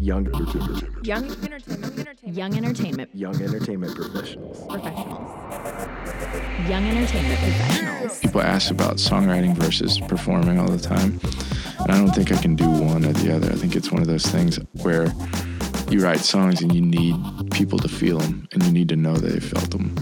Young 0.00 0.26
entertainment. 0.28 1.06
Young 1.06 1.24
entertainment. 1.30 1.98
entertainment. 1.98 2.34
Young 2.34 2.56
entertainment 2.56 3.10
Young 3.14 3.34
entertainment 3.42 3.94
professionals. 3.94 4.66
professionals. 4.66 5.30
Young 6.70 6.84
entertainment 6.86 7.38
professionals. 7.38 8.18
People 8.20 8.40
ask 8.40 8.70
about 8.70 8.96
songwriting 8.96 9.54
versus 9.54 10.00
performing 10.00 10.58
all 10.58 10.70
the 10.70 10.78
time. 10.78 11.20
And 11.80 11.92
I 11.92 11.98
don't 11.98 12.14
think 12.14 12.32
I 12.32 12.40
can 12.40 12.56
do 12.56 12.66
one 12.66 13.04
or 13.04 13.12
the 13.12 13.36
other. 13.36 13.52
I 13.52 13.56
think 13.56 13.76
it's 13.76 13.92
one 13.92 14.00
of 14.00 14.08
those 14.08 14.24
things 14.24 14.58
where 14.80 15.12
you 15.90 16.00
write 16.02 16.20
songs 16.20 16.62
and 16.62 16.74
you 16.74 16.80
need 16.80 17.16
people 17.50 17.78
to 17.78 17.88
feel 17.88 18.20
them 18.20 18.48
and 18.52 18.62
you 18.62 18.72
need 18.72 18.88
to 18.88 18.96
know 18.96 19.14
they 19.14 19.38
felt 19.38 19.70
them. 19.70 19.94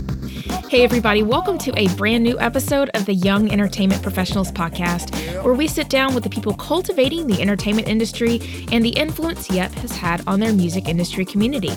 Hey, 0.70 0.84
everybody, 0.84 1.22
welcome 1.22 1.56
to 1.60 1.72
a 1.78 1.88
brand 1.94 2.22
new 2.22 2.38
episode 2.38 2.90
of 2.92 3.06
the 3.06 3.14
Young 3.14 3.50
Entertainment 3.50 4.02
Professionals 4.02 4.52
Podcast, 4.52 5.14
where 5.42 5.54
we 5.54 5.66
sit 5.66 5.88
down 5.88 6.14
with 6.14 6.24
the 6.24 6.28
people 6.28 6.52
cultivating 6.52 7.26
the 7.26 7.40
entertainment 7.40 7.88
industry 7.88 8.66
and 8.70 8.84
the 8.84 8.90
influence 8.90 9.50
Yep 9.50 9.72
has 9.76 9.92
had 9.92 10.22
on 10.26 10.40
their 10.40 10.52
music 10.52 10.86
industry 10.86 11.24
community. 11.24 11.72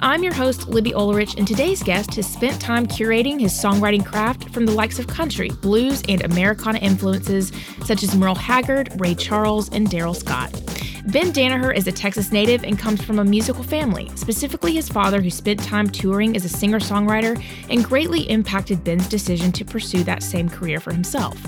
I'm 0.00 0.22
your 0.22 0.34
host, 0.34 0.68
Libby 0.68 0.92
Ulrich, 0.92 1.36
and 1.38 1.48
today's 1.48 1.82
guest 1.82 2.16
has 2.16 2.30
spent 2.30 2.60
time 2.60 2.86
curating 2.86 3.40
his 3.40 3.54
songwriting 3.54 4.04
craft 4.04 4.50
from 4.50 4.66
the 4.66 4.72
likes 4.72 4.98
of 4.98 5.06
country, 5.06 5.48
blues, 5.62 6.02
and 6.06 6.22
Americana 6.22 6.78
influences 6.80 7.52
such 7.86 8.02
as 8.02 8.14
Merle 8.14 8.34
Haggard, 8.34 9.00
Ray 9.00 9.14
Charles, 9.14 9.70
and 9.70 9.88
Darrell 9.88 10.12
Scott. 10.12 10.52
Ben 11.06 11.32
Danaher 11.32 11.72
is 11.72 11.86
a 11.86 11.92
Texas 11.92 12.32
native 12.32 12.64
and 12.64 12.76
comes 12.76 13.00
from 13.00 13.20
a 13.20 13.24
musical 13.24 13.62
family, 13.62 14.10
specifically 14.16 14.72
his 14.72 14.88
father, 14.88 15.22
who 15.22 15.30
spent 15.30 15.62
time 15.62 15.88
touring 15.88 16.34
as 16.34 16.44
a 16.44 16.48
singer 16.48 16.80
songwriter 16.80 17.40
and 17.70 17.84
greatly 17.84 18.22
impacted 18.28 18.82
Ben's 18.82 19.08
decision 19.08 19.52
to 19.52 19.64
pursue 19.64 20.02
that 20.02 20.24
same 20.24 20.48
career 20.48 20.80
for 20.80 20.92
himself. 20.92 21.40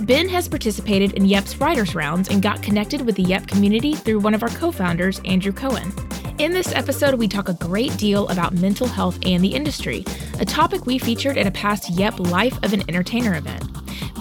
Ben 0.00 0.26
has 0.30 0.48
participated 0.48 1.12
in 1.12 1.26
Yep's 1.26 1.58
writers' 1.58 1.94
rounds 1.94 2.30
and 2.30 2.42
got 2.42 2.62
connected 2.62 3.02
with 3.02 3.16
the 3.16 3.24
Yep 3.24 3.46
community 3.46 3.94
through 3.94 4.20
one 4.20 4.32
of 4.32 4.42
our 4.42 4.48
co 4.48 4.72
founders, 4.72 5.20
Andrew 5.26 5.52
Cohen. 5.52 5.92
In 6.38 6.52
this 6.52 6.72
episode, 6.72 7.14
we 7.16 7.28
talk 7.28 7.50
a 7.50 7.54
great 7.54 7.94
deal 7.98 8.26
about 8.28 8.54
mental 8.54 8.86
health 8.86 9.18
and 9.26 9.44
the 9.44 9.54
industry, 9.54 10.02
a 10.40 10.46
topic 10.46 10.86
we 10.86 10.96
featured 10.96 11.36
in 11.36 11.46
a 11.46 11.50
past 11.50 11.90
Yep 11.90 12.20
Life 12.20 12.58
of 12.62 12.72
an 12.72 12.82
Entertainer 12.88 13.36
event. 13.36 13.73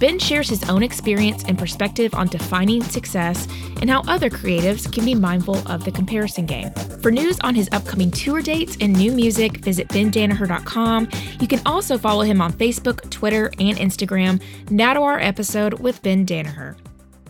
Ben 0.04 0.20
shares 0.20 0.50
his 0.50 0.70
own 0.70 0.84
experience 0.84 1.46
and 1.48 1.58
perspective 1.58 2.14
on 2.14 2.28
defining 2.28 2.84
success 2.84 3.48
and 3.80 3.90
how 3.90 4.02
other 4.06 4.30
creatives 4.30 4.92
can 4.92 5.06
be 5.06 5.16
mindful 5.16 5.66
of 5.66 5.86
the 5.86 5.94
comparison 5.94 6.46
game. 6.46 6.72
For 7.02 7.10
news 7.10 7.40
on 7.40 7.56
his 7.56 7.70
upcoming 7.72 8.12
tour 8.12 8.42
dates 8.42 8.76
and 8.82 8.92
new 8.92 9.14
music, 9.14 9.60
visit 9.60 9.88
bendanaher.com. 9.88 11.08
You 11.40 11.48
can 11.48 11.62
also 11.66 11.98
follow 11.98 12.24
him 12.24 12.42
on 12.42 12.52
Facebook, 12.52 13.10
Twitter, 13.12 13.46
and 13.60 13.78
Instagram. 13.78 14.42
Now 14.70 14.94
to 14.94 15.00
our 15.04 15.20
episode 15.22 15.76
with 15.76 16.02
Ben 16.04 16.26
Danaher. 16.26 16.76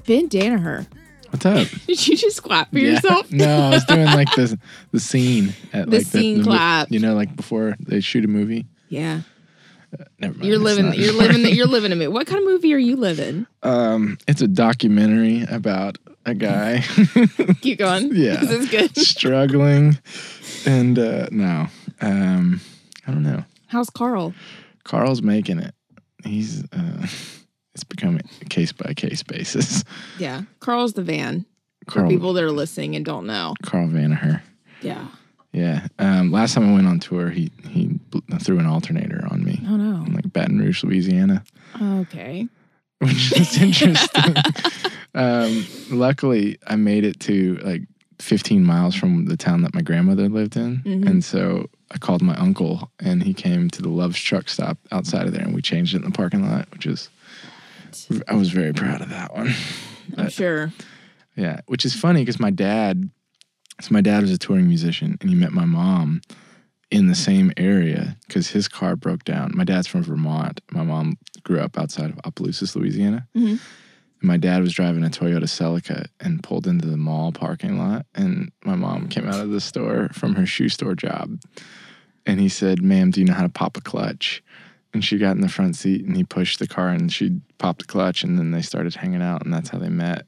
Ben 0.07 0.27
Danaher. 0.27 0.88
What's 1.29 1.45
up? 1.45 1.67
Did 1.85 2.07
you 2.07 2.17
just 2.17 2.41
clap 2.41 2.71
for 2.71 2.79
yourself? 2.79 3.31
no, 3.31 3.45
I 3.67 3.69
was 3.69 3.85
doing 3.85 4.05
like 4.05 4.31
the 4.35 4.57
the 4.91 4.99
scene 4.99 5.53
at 5.73 5.91
The 5.91 5.97
like 5.97 6.07
scene 6.07 6.39
mo- 6.39 6.45
clap. 6.45 6.89
You 6.91 6.97
know, 6.97 7.13
like 7.13 7.35
before 7.35 7.75
they 7.79 7.99
shoot 7.99 8.25
a 8.25 8.27
movie. 8.27 8.66
Yeah. 8.89 9.21
Never 10.19 10.33
mind. 10.33 10.45
You're 10.45 10.59
living 10.59 10.86
not. 10.88 10.97
you're 10.97 11.13
living 11.13 11.45
you're 11.55 11.67
living 11.67 11.91
a 11.91 11.95
movie. 11.97 12.08
What 12.08 12.27
kind 12.27 12.39
of 12.39 12.45
movie 12.45 12.73
are 12.73 12.77
you 12.80 12.95
living? 12.95 13.45
Um, 13.63 14.17
it's 14.27 14.41
a 14.41 14.47
documentary 14.47 15.44
about 15.50 15.97
a 16.25 16.33
guy 16.33 16.80
Keep 17.61 17.80
going. 17.80 18.11
Yeah. 18.16 18.38
This 18.38 18.52
is 18.52 18.69
good. 18.69 18.95
struggling, 18.97 19.97
and 20.66 20.97
uh, 20.97 21.27
no, 21.31 21.67
um, 22.02 22.61
I 23.05 23.11
don't 23.11 23.23
know. 23.23 23.44
How's 23.67 23.89
Carl? 23.89 24.33
Carl's 24.85 25.22
making 25.22 25.59
it. 25.59 25.73
He's 26.23 26.63
uh, 26.72 27.07
it's 27.75 27.83
becoming 27.83 28.22
a 28.41 28.45
case 28.45 28.72
by 28.72 28.94
case 28.94 29.23
basis. 29.23 29.83
Yeah. 30.19 30.44
Carl's 30.59 30.94
the 30.94 31.03
van. 31.03 31.45
For 31.85 32.00
Carl 32.00 32.09
people 32.09 32.31
that 32.33 32.44
are 32.45 32.52
listening 32.52 32.95
and 32.95 33.03
don't 33.03 33.25
know. 33.28 33.55
Carl 33.61 33.89
Vanaher. 33.89 34.41
Yeah. 34.81 35.07
Yeah. 35.54 35.88
Um, 36.00 36.32
last 36.32 36.56
time 36.56 36.70
I 36.70 36.73
went 36.73 36.88
on 36.88 37.00
tour, 37.00 37.30
he 37.30 37.52
he 37.70 38.00
threw 38.40 38.59
an 38.59 38.66
alternator 38.66 39.26
on 39.30 39.44
me 39.44 39.62
Oh 39.68 39.76
no. 39.78 40.04
in 40.06 40.14
like 40.14 40.32
Baton 40.34 40.58
Rouge, 40.59 40.84
Louisiana, 40.84 41.44
Okay. 41.81 42.47
which 43.00 43.31
is 43.40 43.62
interesting. 43.62 44.36
um, 45.16 45.66
luckily, 45.92 46.58
I 46.68 46.75
made 46.75 47.03
it 47.06 47.19
to 47.22 47.56
like 47.63 47.81
15 48.19 48.63
miles 48.63 48.96
from 48.96 49.25
the 49.25 49.38
town 49.38 49.62
that 49.63 49.74
my 49.75 49.81
grandmother 49.81 50.28
lived 50.30 50.56
in, 50.56 50.78
Mhm. 50.86 51.08
and 51.08 51.24
so 51.24 51.69
I 51.92 51.97
called 52.00 52.22
my 52.22 52.36
uncle, 52.36 52.90
and 53.00 53.22
he 53.22 53.34
came 53.34 53.69
to 53.72 53.81
the 53.81 53.90
Love's 53.90 54.19
truck 54.19 54.50
stop 54.50 54.78
outside 54.92 55.28
of 55.28 55.34
there, 55.34 55.44
and 55.44 55.53
we 55.53 55.62
changed 55.62 55.94
it 55.94 55.97
in 55.97 56.06
the 56.06 56.12
parking 56.12 56.50
lot, 56.50 56.68
which 56.72 56.86
is 56.88 57.09
I 58.28 58.34
was 58.34 58.50
very 58.50 58.74
proud 58.74 59.02
of 59.02 59.09
that 59.09 59.36
one. 59.36 59.53
I'm 60.18 60.30
sure. 60.42 60.72
Yeah, 61.36 61.62
which 61.68 61.86
is 61.86 61.94
funny 61.94 62.22
because 62.22 62.40
my 62.40 62.50
dad, 62.52 63.09
so 63.81 63.89
my 63.91 64.01
dad 64.01 64.22
was 64.22 64.31
a 64.31 64.38
touring 64.38 64.67
musician, 64.67 65.17
and 65.22 65.29
he 65.29 65.35
met 65.35 65.51
my 65.51 65.66
mom 65.66 66.22
in 66.91 67.07
the 67.07 67.16
same 67.16 67.51
area 67.57 68.17
because 68.28 68.50
his 68.50 68.67
car 68.67 68.95
broke 68.95 69.23
down. 69.23 69.51
My 69.56 69.63
dad's 69.63 69.88
from 69.88 70.03
Vermont. 70.03 70.61
My 70.72 70.84
mom 70.84 71.17
grew 71.44 71.59
up 71.59 71.78
outside 71.78 72.12
of 72.12 72.19
Opelousas, 72.23 72.75
Louisiana. 72.75 73.28
Mhm. 73.35 73.51
And 73.51 73.59
my 74.22 74.38
dad 74.38 74.62
was 74.62 74.73
driving 74.73 75.03
a 75.03 75.09
Toyota 75.09 75.47
Celica 75.47 76.06
and 76.19 76.44
pulled 76.44 76.67
into 76.67 76.88
the 76.88 76.97
mall 76.97 77.31
parking 77.31 77.78
lot, 77.78 78.06
and 78.13 78.51
my 78.63 78.75
mom 78.75 79.07
came 79.07 79.28
out 79.28 79.39
of 79.39 79.50
the 79.50 79.62
store 79.62 80.09
from 80.13 80.35
her 80.35 80.45
shoe 80.45 80.69
store 80.69 80.95
job, 80.95 81.39
and 82.25 82.39
he 82.39 82.50
said, 82.50 82.81
"Ma'am, 82.81 83.12
do 83.12 83.19
you 83.22 83.25
know 83.25 83.33
how 83.33 83.44
to 83.44 83.50
pop 83.50 83.75
a 83.75 83.81
clutch?" 83.81 84.44
And 84.94 85.03
she 85.03 85.17
got 85.17 85.35
in 85.35 85.41
the 85.41 85.50
front 85.50 85.75
seat, 85.75 86.06
and 86.06 86.16
he 86.16 86.23
pushed 86.23 86.59
the 86.59 86.67
car, 86.67 86.89
and 86.89 87.12
she 87.12 87.41
popped 87.57 87.79
the 87.79 87.88
clutch, 87.88 88.23
and 88.23 88.38
then 88.38 88.51
they 88.51 88.62
started 88.62 88.94
hanging 88.94 89.23
out, 89.23 89.44
and 89.44 89.51
that's 89.51 89.69
how 89.69 89.79
they 89.79 89.89
met 89.89 90.28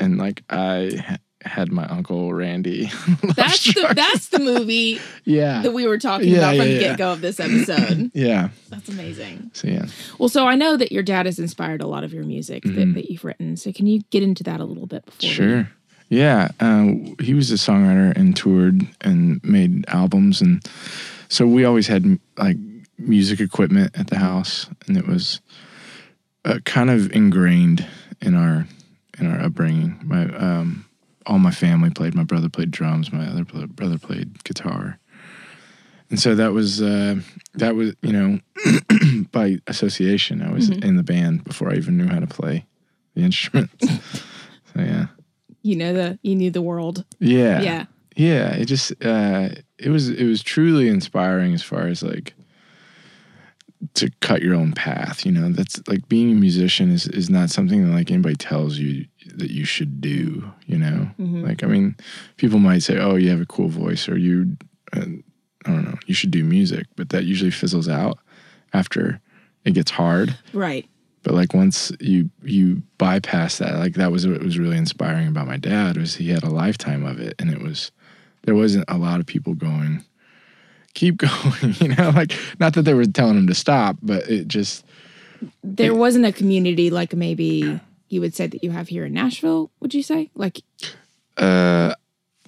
and 0.00 0.16
like 0.18 0.42
I 0.50 1.18
had 1.44 1.72
my 1.72 1.84
uncle 1.86 2.32
Randy. 2.34 2.86
That's 3.36 3.72
the 3.74 3.92
that's 3.96 4.28
the 4.28 4.38
movie 4.40 5.00
yeah, 5.24 5.62
that 5.62 5.72
we 5.72 5.86
were 5.86 5.98
talking 5.98 6.28
Yeah, 6.28 6.38
about 6.38 6.56
from 6.56 6.66
yeah, 6.68 6.72
the 6.74 6.78
get 6.80 6.98
go 6.98 7.12
of 7.12 7.20
this 7.20 7.40
episode. 7.40 8.10
yeah. 8.14 8.50
That's 8.68 8.88
amazing. 8.88 9.50
So 9.54 9.68
yeah, 9.68 9.86
Well, 10.18 10.28
so 10.28 10.46
I 10.46 10.54
know 10.54 10.76
that 10.76 10.92
your 10.92 11.02
dad 11.02 11.26
has 11.26 11.38
inspired 11.38 11.80
a 11.80 11.86
lot 11.86 12.04
of 12.04 12.12
your 12.12 12.24
music 12.24 12.64
Mhm. 12.64 12.74
that, 12.74 12.94
that 12.94 13.10
you've 13.10 13.24
written. 13.24 13.56
So 13.56 13.72
can 13.72 13.86
you 13.86 14.02
get 14.10 14.22
into 14.22 14.42
that 14.44 14.60
a 14.60 14.64
little 14.64 14.86
bit 14.86 15.04
before? 15.06 15.30
sure. 15.30 15.70
Yeah, 16.08 16.48
um, 16.58 17.14
he 17.20 17.34
was 17.34 17.50
a 17.52 17.54
songwriter 17.54 18.14
and 18.16 18.34
toured 18.36 18.86
and 19.00 19.40
made 19.44 19.84
albums, 19.88 20.40
and 20.42 20.60
so 21.28 21.46
we 21.46 21.64
always 21.64 21.86
had 21.86 22.18
like 22.36 22.56
music 22.98 23.38
equipment 23.40 23.96
at 23.96 24.08
the 24.08 24.18
house, 24.18 24.66
and 24.88 24.96
it 24.96 25.06
was 25.06 25.40
uh, 26.44 26.58
kind 26.64 26.90
of 26.90 27.12
ingrained 27.12 27.86
in 28.20 28.34
our 28.34 28.66
in 29.20 29.30
our 29.32 29.40
upbringing. 29.40 30.00
My 30.02 30.24
um, 30.36 30.84
all 31.26 31.38
my 31.38 31.50
family 31.50 31.90
played. 31.90 32.14
My 32.14 32.24
brother 32.24 32.48
played 32.48 32.70
drums. 32.70 33.12
My 33.12 33.26
other 33.26 33.44
brother 33.44 33.98
played 33.98 34.42
guitar, 34.44 34.98
and 36.10 36.18
so 36.20 36.34
that 36.34 36.52
was 36.52 36.80
uh, 36.82 37.16
that 37.54 37.74
was 37.76 37.94
you 38.02 38.12
know 38.12 38.38
by 39.32 39.58
association. 39.66 40.42
I 40.42 40.52
was 40.52 40.70
Mhm. 40.70 40.84
in 40.84 40.96
the 40.96 41.02
band 41.02 41.44
before 41.44 41.70
I 41.70 41.76
even 41.76 41.96
knew 41.96 42.06
how 42.08 42.20
to 42.20 42.26
play 42.26 42.66
the 43.14 43.22
instruments. 43.22 43.86
so 44.74 44.80
yeah, 44.80 45.06
You 45.62 45.76
know 45.76 45.92
the 45.92 46.18
you 46.22 46.34
knew 46.36 46.50
the 46.50 46.62
world. 46.62 47.04
yeah, 47.18 47.60
Yeah. 47.62 47.84
yeah. 48.16 48.50
It 48.54 48.66
just 48.66 48.92
uh, 49.04 49.50
it 49.78 49.90
was 49.90 50.08
it 50.08 50.24
was 50.26 50.42
truly 50.42 50.88
inspiring 50.88 51.54
as 51.54 51.62
far 51.62 51.86
as 51.86 52.02
like 52.02 52.34
to 54.00 54.10
cut 54.20 54.42
your 54.42 54.54
own 54.54 54.72
path. 54.72 55.24
You 55.24 55.32
know, 55.32 55.50
that's 55.52 55.80
like 55.88 56.08
being 56.08 56.30
a 56.32 56.34
musician 56.34 56.90
is 56.90 57.06
is 57.08 57.30
not 57.30 57.50
something 57.50 57.84
that 57.86 57.92
like 57.92 58.10
anybody 58.10 58.36
tells 58.36 58.78
you 58.78 59.06
that 59.34 59.50
you 59.50 59.64
should 59.64 60.00
do. 60.00 60.50
You 60.66 60.78
know, 60.78 61.10
Mhm. 61.18 61.42
like 61.46 61.62
I 61.64 61.66
mean, 61.68 61.96
people 62.36 62.58
might 62.58 62.82
say, 62.82 62.98
"Oh, 62.98 63.16
you 63.16 63.30
have 63.30 63.40
a 63.40 63.46
cool 63.46 63.68
voice," 63.68 64.08
or 64.08 64.18
"You, 64.18 64.56
uh, 64.92 65.00
I 65.66 65.70
don't 65.70 65.84
know, 65.84 65.98
you 66.06 66.14
should 66.14 66.30
do 66.30 66.42
music," 66.44 66.86
but 66.96 67.08
that 67.10 67.24
usually 67.24 67.50
fizzles 67.50 67.88
out 67.88 68.18
after 68.72 69.20
it 69.64 69.74
gets 69.74 69.90
hard. 69.92 70.36
Right. 70.52 70.86
But 71.22 71.34
like 71.34 71.52
once 71.54 71.92
you 72.00 72.30
you 72.42 72.82
bypass 72.98 73.58
that, 73.58 73.78
like 73.78 73.94
that 73.94 74.10
was 74.12 74.26
what 74.26 74.42
was 74.42 74.58
really 74.58 74.78
inspiring 74.78 75.28
about 75.28 75.46
my 75.46 75.58
dad 75.58 75.96
was 75.96 76.16
he 76.16 76.28
had 76.30 76.42
a 76.42 76.48
lifetime 76.50 77.04
of 77.04 77.20
it, 77.20 77.34
and 77.38 77.50
it 77.50 77.60
was 77.62 77.90
there 78.44 78.54
wasn't 78.54 78.86
a 78.88 78.96
lot 78.96 79.20
of 79.20 79.26
people 79.26 79.52
going, 79.54 80.02
keep 80.94 81.16
going, 81.18 81.74
you 81.80 81.88
know, 81.88 82.10
like 82.10 82.32
not 82.58 82.74
that 82.74 82.82
they 82.82 82.94
were 82.94 83.06
telling 83.06 83.36
him 83.36 83.46
to 83.46 83.54
stop, 83.54 83.96
but 84.02 84.28
it 84.28 84.48
just 84.48 84.84
There 85.62 85.94
wasn't 85.94 86.26
a 86.26 86.32
community 86.32 86.90
like 86.90 87.14
maybe 87.14 87.80
you 88.08 88.20
would 88.20 88.34
say 88.34 88.46
that 88.46 88.64
you 88.64 88.70
have 88.70 88.88
here 88.88 89.04
in 89.04 89.12
Nashville, 89.12 89.70
would 89.80 89.94
you 89.94 90.02
say? 90.02 90.30
Like 90.34 90.62
uh 91.36 91.94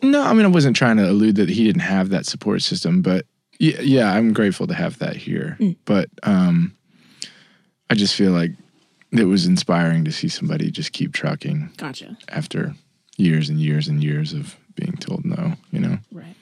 no, 0.03 0.23
I 0.23 0.33
mean 0.33 0.45
I 0.45 0.49
wasn't 0.49 0.77
trying 0.77 0.97
to 0.97 1.09
allude 1.09 1.37
that 1.37 1.49
he 1.49 1.65
didn't 1.65 1.83
have 1.83 2.11
that 2.11 2.27
support 2.27 2.63
system, 2.63 3.03
but 3.03 3.27
yeah, 3.59 3.81
yeah 3.81 4.13
I'm 4.13 4.33
grateful 4.33 4.67
to 4.67 4.75
have 4.75 4.99
that 4.99 5.17
here. 5.17 5.57
Mm. 5.61 5.77
But 5.85 6.09
um 6.23 6.75
I 7.91 7.95
just 7.95 8.15
feel 8.15 8.33
like 8.33 8.53
it 9.13 9.25
was 9.25 9.47
inspiring 9.47 10.05
to 10.05 10.13
see 10.13 10.29
somebody 10.29 10.71
just 10.71 10.93
keep 10.93 11.13
trucking 11.13 11.71
gotcha. 11.77 12.17
after 12.31 12.75
years 13.19 13.51
and 13.51 13.61
years 13.61 13.89
and 13.89 14.03
years 14.03 14.33
of 14.33 14.57
being 14.75 14.97
told 14.97 15.25
no, 15.25 15.55
you 15.71 15.81
know? 15.81 15.99
Right. 16.11 16.35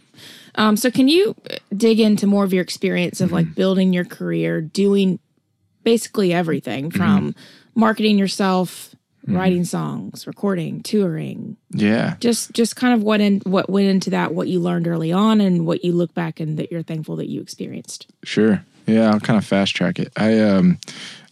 Um, 0.56 0.76
so 0.76 0.91
can 0.91 1.08
you 1.08 1.35
dig 1.76 2.00
into 2.00 2.26
more 2.26 2.44
of 2.44 2.52
your 2.52 2.62
experience 2.62 3.20
of 3.20 3.26
Mm-hmm. 3.29 3.35
like 3.35 3.55
building 3.55 3.93
your 3.93 4.05
career, 4.05 4.61
doing 4.61 5.19
basically 5.85 6.32
everything 6.32 6.91
from 6.91 7.35
marketing 7.75 8.19
yourself, 8.19 8.94
writing 9.26 9.64
songs, 9.64 10.26
recording, 10.26 10.82
touring. 10.82 11.56
Yeah. 11.70 12.17
Just 12.20 12.52
just 12.52 12.75
kind 12.76 12.94
of 12.94 13.02
what 13.02 13.20
in 13.20 13.41
what 13.44 13.70
went 13.70 13.87
into 13.88 14.11
that, 14.11 14.35
what 14.35 14.49
you 14.49 14.61
learned 14.61 14.87
early 14.88 15.12
on 15.12 15.41
and 15.41 15.67
what 15.67 15.85
you 15.85 15.93
look 15.93 16.12
back 16.14 16.41
and 16.41 16.58
that 16.58 16.73
you're 16.73 16.82
thankful 16.82 17.17
that 17.17 17.29
you 17.29 17.41
experienced. 17.41 18.11
Sure. 18.25 18.64
Yeah, 18.87 19.11
I'll 19.11 19.20
kind 19.20 19.38
of 19.38 19.44
fast 19.44 19.76
track 19.76 19.99
it. 19.99 20.12
I 20.17 20.38
um 20.41 20.79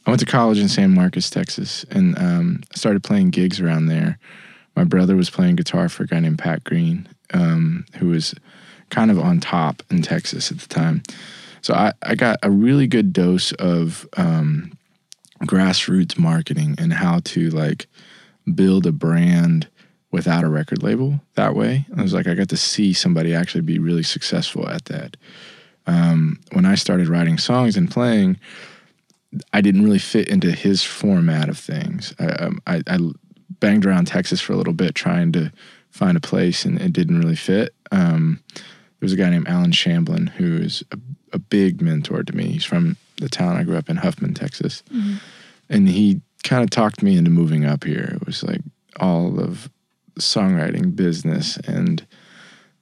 I 0.06 0.11
went 0.11 0.20
to 0.20 0.26
college 0.26 0.59
in 0.59 0.69
San 0.69 0.94
Marcos, 0.94 1.29
Texas, 1.29 1.85
and 1.91 2.17
um, 2.19 2.62
started 2.75 3.05
playing 3.05 3.31
gigs 3.31 3.61
around 3.61 3.87
there. 3.87 4.19
My 4.76 4.85
brother 4.85 5.17
was 5.17 5.29
playing 5.29 5.56
guitar 5.56 5.88
for 5.91 6.05
a 6.05 6.06
guy 6.06 6.20
named 6.20 6.38
Pat 6.38 6.65
Green, 6.65 7.06
um, 7.35 7.85
who 7.99 8.09
was 8.09 8.35
kind 8.90 9.11
of 9.11 9.19
on 9.19 9.40
top 9.40 9.82
in 9.90 10.02
Texas 10.02 10.50
at 10.50 10.58
the 10.58 10.69
time. 10.69 11.02
So 11.62 11.75
I, 11.75 11.93
I 12.02 12.14
got 12.14 12.38
a 12.43 12.50
really 12.50 12.87
good 12.87 13.12
dose 13.12 13.52
of 13.52 14.06
um, 14.17 14.73
grassroots 15.43 16.19
marketing 16.19 16.75
and 16.79 16.93
how 16.93 17.20
to 17.25 17.50
like 17.50 17.87
build 18.55 18.87
a 18.87 18.93
brand 18.93 19.69
without 20.11 20.44
a 20.44 20.49
record 20.49 20.82
label 20.82 21.20
that 21.35 21.55
way. 21.55 21.87
I 21.96 22.02
was 22.02 22.14
like, 22.14 22.26
I 22.26 22.35
got 22.35 22.49
to 22.49 22.56
see 22.56 22.93
somebody 22.93 23.35
actually 23.35 23.61
be 23.61 23.79
really 23.79 24.02
successful 24.02 24.69
at 24.69 24.87
that. 24.87 25.17
Um, 25.87 26.41
when 26.52 26.67
I 26.67 26.75
started 26.75 27.08
writing 27.08 27.38
songs 27.38 27.76
and 27.76 27.91
playing, 27.91 28.38
I 29.52 29.61
didn't 29.61 29.84
really 29.84 29.99
fit 29.99 30.29
into 30.29 30.52
his 30.52 30.82
format 30.82 31.49
of 31.49 31.58
things. 31.58 32.14
I, 32.19 32.26
um, 32.26 32.62
I, 32.67 32.82
I 32.87 32.99
banged 33.61 33.84
around 33.84 34.06
Texas 34.06 34.41
for 34.41 34.52
a 34.52 34.56
little 34.56 34.73
bit 34.73 34.94
trying 34.94 35.32
to 35.32 35.52
find 35.91 36.17
a 36.17 36.20
place, 36.20 36.64
and 36.64 36.81
it 36.81 36.93
didn't 36.93 37.19
really 37.19 37.37
fit. 37.37 37.75
Um, 37.91 38.41
was 39.00 39.12
a 39.12 39.17
guy 39.17 39.31
named 39.31 39.49
Allen 39.49 39.73
Shamblin 39.73 40.31
who 40.31 40.56
is 40.56 40.85
a, 40.93 40.99
a, 41.33 41.39
big 41.39 41.81
mentor 41.81 42.23
to 42.23 42.35
me. 42.35 42.49
He's 42.49 42.65
from 42.65 42.97
the 43.17 43.29
town 43.29 43.56
I 43.56 43.65
grew 43.65 43.77
up 43.77 43.89
in, 43.89 43.97
Huffman, 43.97 44.35
Texas, 44.35 44.83
mm-hmm. 44.93 45.17
and 45.69 45.89
he 45.89 46.21
kind 46.45 46.62
of 46.62 46.71
talked 46.71 47.03
me 47.03 47.17
into 47.17 47.31
moving 47.31 47.65
up 47.65 47.85
here. 47.85 48.17
It 48.21 48.27
was 48.27 48.43
like 48.43 48.61
all 49.00 49.41
of 49.41 49.69
songwriting 50.19 50.95
business 50.95 51.56
and 51.59 52.06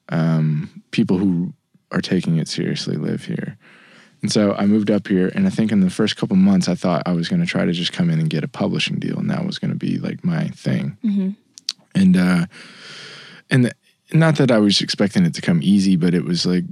um, 0.09 0.83
people 0.91 1.19
who 1.19 1.53
are 1.93 2.01
taking 2.01 2.39
it 2.39 2.49
seriously 2.49 2.97
live 2.97 3.25
here. 3.25 3.57
And 4.23 4.33
so 4.33 4.55
I 4.55 4.67
moved 4.67 4.91
up 4.91 5.09
here, 5.09 5.31
and 5.35 5.47
I 5.47 5.51
think 5.51 5.71
in 5.71 5.81
the 5.81 5.91
first 5.91 6.17
couple 6.17 6.37
months, 6.37 6.69
I 6.69 6.75
thought 6.75 7.03
I 7.07 7.13
was 7.13 7.29
going 7.29 7.41
to 7.41 7.47
try 7.47 7.65
to 7.65 7.73
just 7.73 7.93
come 7.93 8.11
in 8.11 8.19
and 8.19 8.31
get 8.31 8.45
a 8.45 8.49
publishing 8.49 8.99
deal, 8.99 9.19
and 9.19 9.31
that 9.31 9.45
was 9.45 9.59
going 9.59 9.71
to 9.71 9.77
be 9.77 9.99
like 9.99 10.25
my 10.25 10.49
thing. 10.49 10.97
Mm-hmm. 11.05 11.31
And 11.95 12.17
uh, 12.17 12.47
and 13.51 13.67
the, 13.67 13.73
not 14.13 14.37
that 14.37 14.51
I 14.51 14.59
was 14.59 14.81
expecting 14.81 15.25
it 15.25 15.35
to 15.35 15.43
come 15.43 15.61
easy, 15.63 15.97
but 15.97 16.15
it 16.15 16.25
was 16.25 16.47
like, 16.47 16.65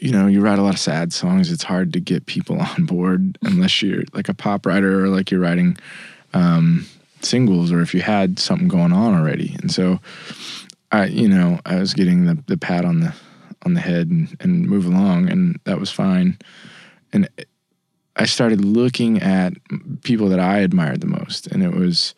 you 0.00 0.10
know, 0.10 0.26
you 0.26 0.40
write 0.40 0.58
a 0.58 0.62
lot 0.62 0.74
of 0.74 0.80
sad 0.80 1.12
songs. 1.12 1.50
It's 1.50 1.62
hard 1.62 1.92
to 1.92 2.00
get 2.00 2.26
people 2.26 2.60
on 2.78 2.86
board 2.86 3.38
unless 3.42 3.82
you're 3.82 4.04
like 4.12 4.28
a 4.28 4.34
pop 4.34 4.66
writer 4.66 5.04
or 5.04 5.08
like 5.08 5.30
you're 5.30 5.40
writing 5.40 5.76
um, 6.34 6.86
singles, 7.20 7.70
or 7.70 7.82
if 7.82 7.94
you 7.94 8.00
had 8.00 8.38
something 8.38 8.68
going 8.68 8.92
on 8.92 9.14
already. 9.14 9.56
And 9.60 9.70
so, 9.70 10.00
I, 10.90 11.06
you 11.06 11.28
know, 11.28 11.60
I 11.66 11.76
was 11.76 11.94
getting 11.94 12.26
the 12.26 12.42
the 12.46 12.56
pat 12.56 12.84
on 12.84 13.00
the 13.00 13.14
on 13.64 13.74
the 13.74 13.80
head 13.80 14.08
and, 14.08 14.36
and 14.40 14.66
move 14.66 14.86
along, 14.86 15.30
and 15.30 15.58
that 15.64 15.78
was 15.78 15.90
fine. 15.90 16.38
And 17.12 17.28
I 18.16 18.26
started 18.26 18.64
looking 18.64 19.20
at 19.22 19.52
people 20.02 20.28
that 20.30 20.40
I 20.40 20.58
admired 20.58 21.00
the 21.00 21.06
most, 21.06 21.46
and 21.46 21.62
it 21.62 21.74
was 21.74 22.14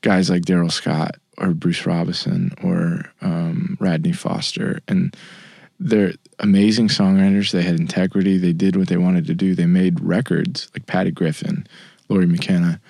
guys 0.00 0.28
like 0.28 0.42
Darrell 0.42 0.70
Scott 0.70 1.16
or 1.38 1.54
Bruce 1.54 1.86
Robison 1.86 2.52
or 2.62 3.10
um, 3.20 3.76
Radney 3.80 4.12
Foster, 4.12 4.80
and 4.88 5.16
they're 5.80 6.14
amazing 6.38 6.88
songwriters. 6.88 7.50
They 7.50 7.62
had 7.62 7.78
integrity. 7.78 8.38
They 8.38 8.52
did 8.52 8.76
what 8.76 8.88
they 8.88 8.96
wanted 8.96 9.26
to 9.26 9.34
do. 9.34 9.54
They 9.54 9.66
made 9.66 10.00
records 10.00 10.70
like 10.74 10.86
Patty 10.86 11.10
Griffin, 11.10 11.66
Lori 12.08 12.26
McKenna, 12.26 12.80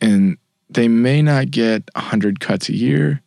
and 0.00 0.36
they 0.68 0.88
may 0.88 1.22
not 1.22 1.50
get 1.50 1.88
hundred 1.96 2.40
cuts 2.40 2.68
a 2.68 2.76
year, 2.76 3.22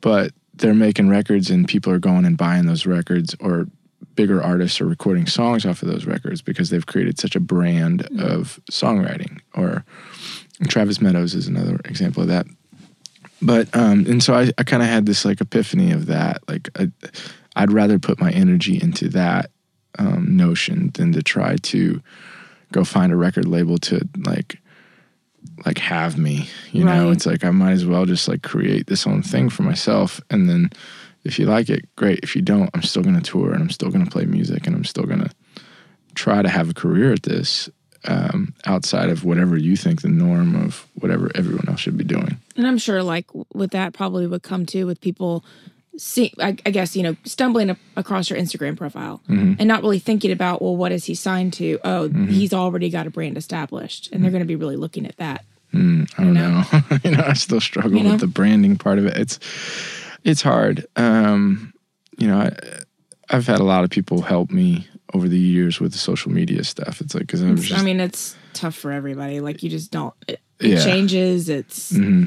but 0.00 0.32
they're 0.54 0.74
making 0.74 1.08
records 1.08 1.50
and 1.50 1.68
people 1.68 1.92
are 1.92 1.98
going 1.98 2.24
and 2.24 2.36
buying 2.36 2.66
those 2.66 2.86
records 2.86 3.36
or 3.40 3.66
bigger 4.14 4.42
artists 4.42 4.80
are 4.80 4.86
recording 4.86 5.26
songs 5.26 5.66
off 5.66 5.82
of 5.82 5.88
those 5.88 6.06
records 6.06 6.40
because 6.40 6.70
they've 6.70 6.86
created 6.86 7.18
such 7.18 7.36
a 7.36 7.40
brand 7.40 8.04
mm-hmm. 8.04 8.20
of 8.20 8.58
songwriting 8.70 9.40
or 9.54 9.84
Travis 10.68 11.00
Meadows 11.00 11.34
is 11.34 11.46
another 11.46 11.78
example 11.84 12.22
of 12.22 12.28
that. 12.28 12.46
But 13.42 13.74
um, 13.76 14.06
and 14.06 14.22
so 14.22 14.34
I, 14.34 14.50
I 14.58 14.64
kind 14.64 14.82
of 14.82 14.88
had 14.88 15.06
this 15.06 15.24
like 15.24 15.40
epiphany 15.40 15.92
of 15.92 16.06
that. 16.06 16.42
Like 16.48 16.70
I, 16.76 16.90
would 17.60 17.72
rather 17.72 17.98
put 17.98 18.20
my 18.20 18.30
energy 18.30 18.80
into 18.80 19.08
that 19.10 19.50
um, 19.98 20.36
notion 20.36 20.90
than 20.94 21.12
to 21.12 21.22
try 21.22 21.56
to 21.56 22.02
go 22.72 22.84
find 22.84 23.12
a 23.12 23.16
record 23.16 23.46
label 23.46 23.78
to 23.78 24.08
like 24.24 24.58
like 25.64 25.78
have 25.78 26.18
me. 26.18 26.48
You 26.72 26.86
right. 26.86 26.96
know, 26.96 27.10
it's 27.10 27.26
like 27.26 27.44
I 27.44 27.50
might 27.50 27.72
as 27.72 27.86
well 27.86 28.06
just 28.06 28.28
like 28.28 28.42
create 28.42 28.86
this 28.86 29.06
own 29.06 29.22
thing 29.22 29.48
for 29.48 29.62
myself 29.62 30.20
and 30.30 30.48
then 30.48 30.70
if 31.26 31.40
you 31.40 31.46
like 31.46 31.68
it, 31.68 31.84
great. 31.96 32.20
If 32.22 32.36
you 32.36 32.42
don't, 32.42 32.70
I'm 32.72 32.82
still 32.82 33.02
gonna 33.02 33.20
tour 33.20 33.52
and 33.52 33.60
I'm 33.60 33.70
still 33.70 33.90
gonna 33.90 34.06
play 34.06 34.24
music 34.26 34.66
and 34.66 34.76
I'm 34.76 34.84
still 34.84 35.04
gonna 35.04 35.30
try 36.14 36.40
to 36.40 36.48
have 36.48 36.70
a 36.70 36.74
career 36.74 37.12
at 37.12 37.24
this 37.24 37.68
um, 38.06 38.54
outside 38.64 39.10
of 39.10 39.24
whatever 39.24 39.56
you 39.56 39.76
think 39.76 40.02
the 40.02 40.08
norm 40.08 40.54
of 40.54 40.86
whatever 40.94 41.30
everyone 41.34 41.68
else 41.68 41.80
should 41.80 41.96
be 41.96 42.04
doing. 42.04 42.38
And 42.56 42.66
I'm 42.66 42.78
sure, 42.78 43.02
like 43.02 43.26
with 43.54 43.72
that, 43.72 43.92
probably 43.92 44.26
would 44.26 44.42
come 44.42 44.66
too 44.66 44.86
with 44.86 45.00
people 45.00 45.44
see 45.98 46.32
I, 46.38 46.56
I, 46.66 46.70
guess 46.70 46.94
you 46.94 47.02
know 47.02 47.16
stumbling 47.24 47.76
across 47.96 48.28
your 48.28 48.38
instagram 48.38 48.76
profile 48.76 49.22
mm-hmm. 49.28 49.54
and 49.58 49.66
not 49.66 49.82
really 49.82 49.98
thinking 49.98 50.30
about 50.30 50.60
well 50.60 50.76
what 50.76 50.92
is 50.92 51.04
he 51.06 51.14
signed 51.14 51.54
to 51.54 51.78
oh 51.84 52.08
mm-hmm. 52.08 52.26
he's 52.26 52.52
already 52.52 52.90
got 52.90 53.06
a 53.06 53.10
brand 53.10 53.36
established 53.36 54.10
and 54.12 54.22
they're 54.22 54.30
going 54.30 54.42
to 54.42 54.46
be 54.46 54.56
really 54.56 54.76
looking 54.76 55.06
at 55.06 55.16
that 55.16 55.44
mm, 55.72 56.10
i 56.18 56.22
don't 56.22 56.34
you 56.34 56.40
know, 56.42 56.64
know. 56.72 56.98
you 57.04 57.10
know 57.12 57.24
i 57.26 57.32
still 57.32 57.60
struggle 57.60 57.96
you 57.96 58.04
know? 58.04 58.10
with 58.12 58.20
the 58.20 58.26
branding 58.26 58.76
part 58.76 58.98
of 58.98 59.06
it 59.06 59.16
it's 59.16 59.38
it's 60.22 60.42
hard 60.42 60.86
um 60.96 61.72
you 62.18 62.26
know 62.26 62.40
I, 62.40 62.52
i've 63.30 63.46
had 63.46 63.60
a 63.60 63.64
lot 63.64 63.84
of 63.84 63.90
people 63.90 64.20
help 64.20 64.50
me 64.50 64.86
over 65.14 65.28
the 65.28 65.38
years 65.38 65.80
with 65.80 65.92
the 65.92 65.98
social 65.98 66.32
media 66.32 66.64
stuff 66.64 67.00
it's 67.00 67.14
like 67.14 67.26
because 67.26 67.42
i 67.72 67.82
mean 67.82 68.00
it's 68.00 68.36
tough 68.52 68.74
for 68.74 68.90
everybody 68.90 69.40
like 69.40 69.62
you 69.62 69.70
just 69.70 69.90
don't 69.90 70.14
it, 70.26 70.40
it 70.60 70.66
yeah. 70.70 70.84
changes 70.84 71.48
it's 71.48 71.92
mm-hmm 71.92 72.26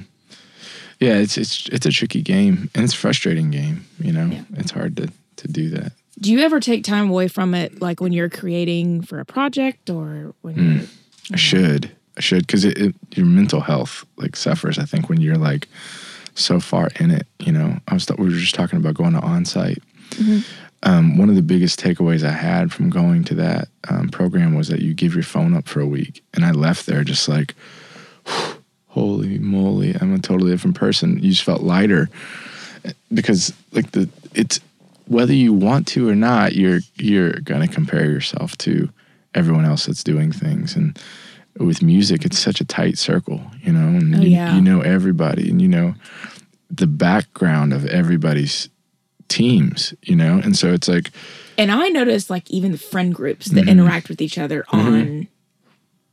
yeah, 0.99 1.13
it's 1.13 1.37
it's 1.37 1.67
it's 1.69 1.85
a 1.85 1.91
tricky 1.91 2.21
game 2.21 2.69
and 2.75 2.83
it's 2.83 2.93
a 2.93 2.97
frustrating 2.97 3.51
game. 3.51 3.85
You 3.99 4.11
know, 4.11 4.25
yeah. 4.25 4.43
it's 4.57 4.71
hard 4.71 4.97
to 4.97 5.09
to 5.37 5.47
do 5.47 5.69
that. 5.69 5.93
Do 6.19 6.31
you 6.31 6.39
ever 6.39 6.59
take 6.59 6.83
time 6.83 7.09
away 7.09 7.29
from 7.29 7.55
it, 7.55 7.81
like 7.81 8.01
when 8.01 8.11
you're 8.11 8.29
creating 8.29 9.01
for 9.03 9.19
a 9.19 9.25
project 9.25 9.89
or 9.89 10.33
when 10.41 10.55
mm. 10.55 10.75
you're? 10.79 10.87
I 11.31 11.37
should, 11.37 11.91
I 12.17 12.21
should, 12.21 12.45
because 12.45 12.65
it, 12.65 12.77
it, 12.77 12.95
your 13.15 13.25
mental 13.25 13.61
health 13.61 14.05
like 14.17 14.35
suffers. 14.35 14.77
I 14.77 14.83
think 14.83 15.07
when 15.07 15.21
you're 15.21 15.37
like 15.37 15.69
so 16.35 16.59
far 16.59 16.89
in 16.99 17.11
it. 17.11 17.27
You 17.39 17.53
know, 17.53 17.77
I 17.87 17.93
was 17.93 18.07
we 18.17 18.25
were 18.25 18.31
just 18.31 18.55
talking 18.55 18.77
about 18.77 18.95
going 18.95 19.13
to 19.13 19.21
onsite. 19.21 19.81
Mm-hmm. 20.11 20.39
Um, 20.83 21.18
one 21.18 21.30
of 21.30 21.35
the 21.35 21.42
biggest 21.42 21.80
takeaways 21.80 22.23
I 22.23 22.31
had 22.31 22.71
from 22.71 22.89
going 22.89 23.25
to 23.25 23.35
that 23.35 23.68
um, 23.89 24.09
program 24.09 24.56
was 24.56 24.69
that 24.69 24.81
you 24.81 24.94
give 24.94 25.13
your 25.13 25.23
phone 25.23 25.54
up 25.54 25.68
for 25.68 25.81
a 25.81 25.87
week, 25.87 26.23
and 26.33 26.45
I 26.45 26.51
left 26.51 26.85
there 26.85 27.04
just 27.04 27.27
like. 27.27 27.56
Holy 28.94 29.37
moly, 29.37 29.95
I'm 30.01 30.15
a 30.15 30.19
totally 30.19 30.49
different 30.49 30.75
person. 30.75 31.21
You 31.21 31.30
just 31.30 31.44
felt 31.44 31.61
lighter 31.61 32.09
because 33.13 33.54
like 33.71 33.92
the 33.92 34.09
it's 34.33 34.59
whether 35.06 35.31
you 35.31 35.54
want 35.54 35.87
to 35.89 36.09
or 36.09 36.15
not, 36.15 36.56
you're 36.56 36.80
you're 36.95 37.33
gonna 37.33 37.68
compare 37.68 38.06
yourself 38.06 38.57
to 38.59 38.89
everyone 39.35 39.65
else 39.65 39.85
that's 39.85 40.04
doing 40.04 40.31
things 40.31 40.75
and 40.75 40.97
with 41.57 41.81
music 41.81 42.25
it's 42.25 42.39
such 42.39 42.61
a 42.61 42.65
tight 42.65 42.97
circle 42.97 43.42
you 43.61 43.71
know 43.71 43.87
and 43.87 44.15
oh, 44.15 44.19
you, 44.19 44.30
yeah. 44.30 44.56
you 44.56 44.61
know 44.61 44.81
everybody 44.81 45.49
and 45.49 45.61
you 45.61 45.68
know 45.68 45.94
the 46.71 46.87
background 46.87 47.73
of 47.73 47.85
everybody's 47.87 48.69
teams 49.30 49.94
you 50.04 50.16
know 50.16 50.40
and 50.44 50.57
so 50.57 50.74
it's 50.74 50.88
like 50.88 51.12
and 51.57 51.71
i 51.71 51.88
noticed 51.88 52.30
like 52.30 52.50
even 52.50 52.71
the 52.71 52.78
friend 52.78 53.14
groups 53.14 53.48
that 53.48 53.62
mm-hmm. 53.62 53.69
interact 53.69 54.09
with 54.09 54.21
each 54.21 54.38
other 54.38 54.64
mm-hmm. 54.64 54.88
on 54.88 55.28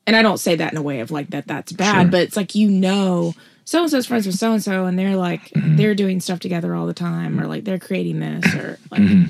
and 0.07 0.15
I 0.15 0.23
don't 0.23 0.39
say 0.39 0.55
that 0.55 0.73
in 0.73 0.79
a 0.79 0.83
way 0.83 1.01
of 1.01 1.11
like 1.11 1.31
that 1.31 1.49
that's 1.49 1.73
bad, 1.73 2.03
sure. 2.03 2.11
but 2.13 2.21
it's 2.21 2.37
like 2.37 2.55
you 2.55 2.71
know 2.71 3.35
so 3.65 3.83
and 3.83 3.91
so's 3.91 4.07
friends 4.07 4.27
with 4.27 4.37
so 4.37 4.53
and 4.53 4.63
so, 4.63 4.85
and 4.85 4.99
they're 4.99 5.17
like 5.17 5.51
mm-hmm. 5.51 5.77
they're 5.77 5.95
doing 5.95 6.21
stuff 6.21 6.39
together 6.39 6.75
all 6.75 6.87
the 6.87 6.95
time, 6.95 7.41
or 7.41 7.47
like 7.47 7.65
they're 7.65 7.81
creating 7.81 8.21
this, 8.21 8.55
or 8.55 8.79
like 8.91 9.03
mm-hmm. 9.03 9.25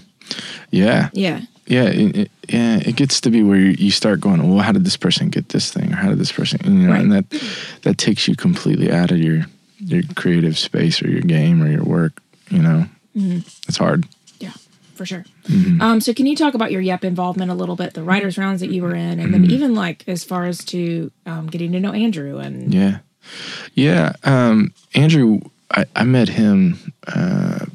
yeah, 0.71 1.09
yeah, 1.15 1.41
yeah, 1.67 1.85
it, 1.85 2.17
it, 2.17 2.31
yeah. 2.49 2.77
It 2.85 2.97
gets 2.97 3.21
to 3.23 3.31
be 3.31 3.43
where 3.43 3.59
you 3.59 3.91
start 3.91 4.21
going, 4.21 4.47
well, 4.49 4.63
how 4.63 4.73
did 4.73 4.85
this 4.85 4.99
person 4.99 5.31
get 5.31 5.49
this 5.49 5.73
thing, 5.73 5.91
or 5.91 5.97
how 5.97 6.11
did 6.11 6.19
this 6.19 6.33
person, 6.33 6.61
you 6.65 6.87
know, 6.87 6.93
right. 6.93 7.01
and 7.01 7.13
that 7.13 7.31
that 7.83 7.97
takes 7.97 8.29
you 8.29 8.37
completely 8.37 8.93
out 8.93 9.11
of 9.11 9.19
your 9.19 9.47
your 9.79 10.03
creative 10.15 10.59
space 10.59 11.03
or 11.03 11.09
your 11.09 11.23
game 11.23 11.63
or 11.63 11.69
your 11.69 11.85
work. 11.85 12.21
You 12.51 12.61
know, 12.61 12.85
mm-hmm. 13.17 13.39
it's 13.69 13.77
hard 13.77 14.07
Yeah, 14.39 14.53
for 14.95 15.07
sure. 15.07 15.25
Mm-hmm. 15.45 15.81
Um, 15.81 16.01
so 16.01 16.13
can 16.13 16.27
you 16.27 16.37
talk 16.37 16.55
about 16.55 16.73
your 16.73 16.81
Yep 16.81 17.05
involvement 17.05 17.51
a 17.51 17.55
little 17.55 17.77
bit, 17.77 17.95
the 17.95 18.03
writers 18.03 18.39
rounds 18.39 18.61
that 18.61 18.71
you 18.71 18.83
were 18.83 18.95
in, 18.95 19.19
and 19.21 19.33
then 19.33 19.43
mm-hmm. 19.43 19.53
even 19.53 19.75
like 19.75 20.05
as 20.09 20.25
far 20.25 20.45
as 20.45 20.65
to 20.67 21.11
um, 21.25 21.47
getting 21.47 21.73
to 21.73 21.81
know 21.81 21.93
Andrew 21.93 22.39
and 22.39 22.73
yeah, 22.73 22.99
yeah. 23.75 24.13
Um, 24.25 24.73
Andrew, 24.95 25.41
I, 25.71 25.85
I, 25.95 26.05
met 26.05 26.29
him 26.29 26.93
uh, 27.07 27.67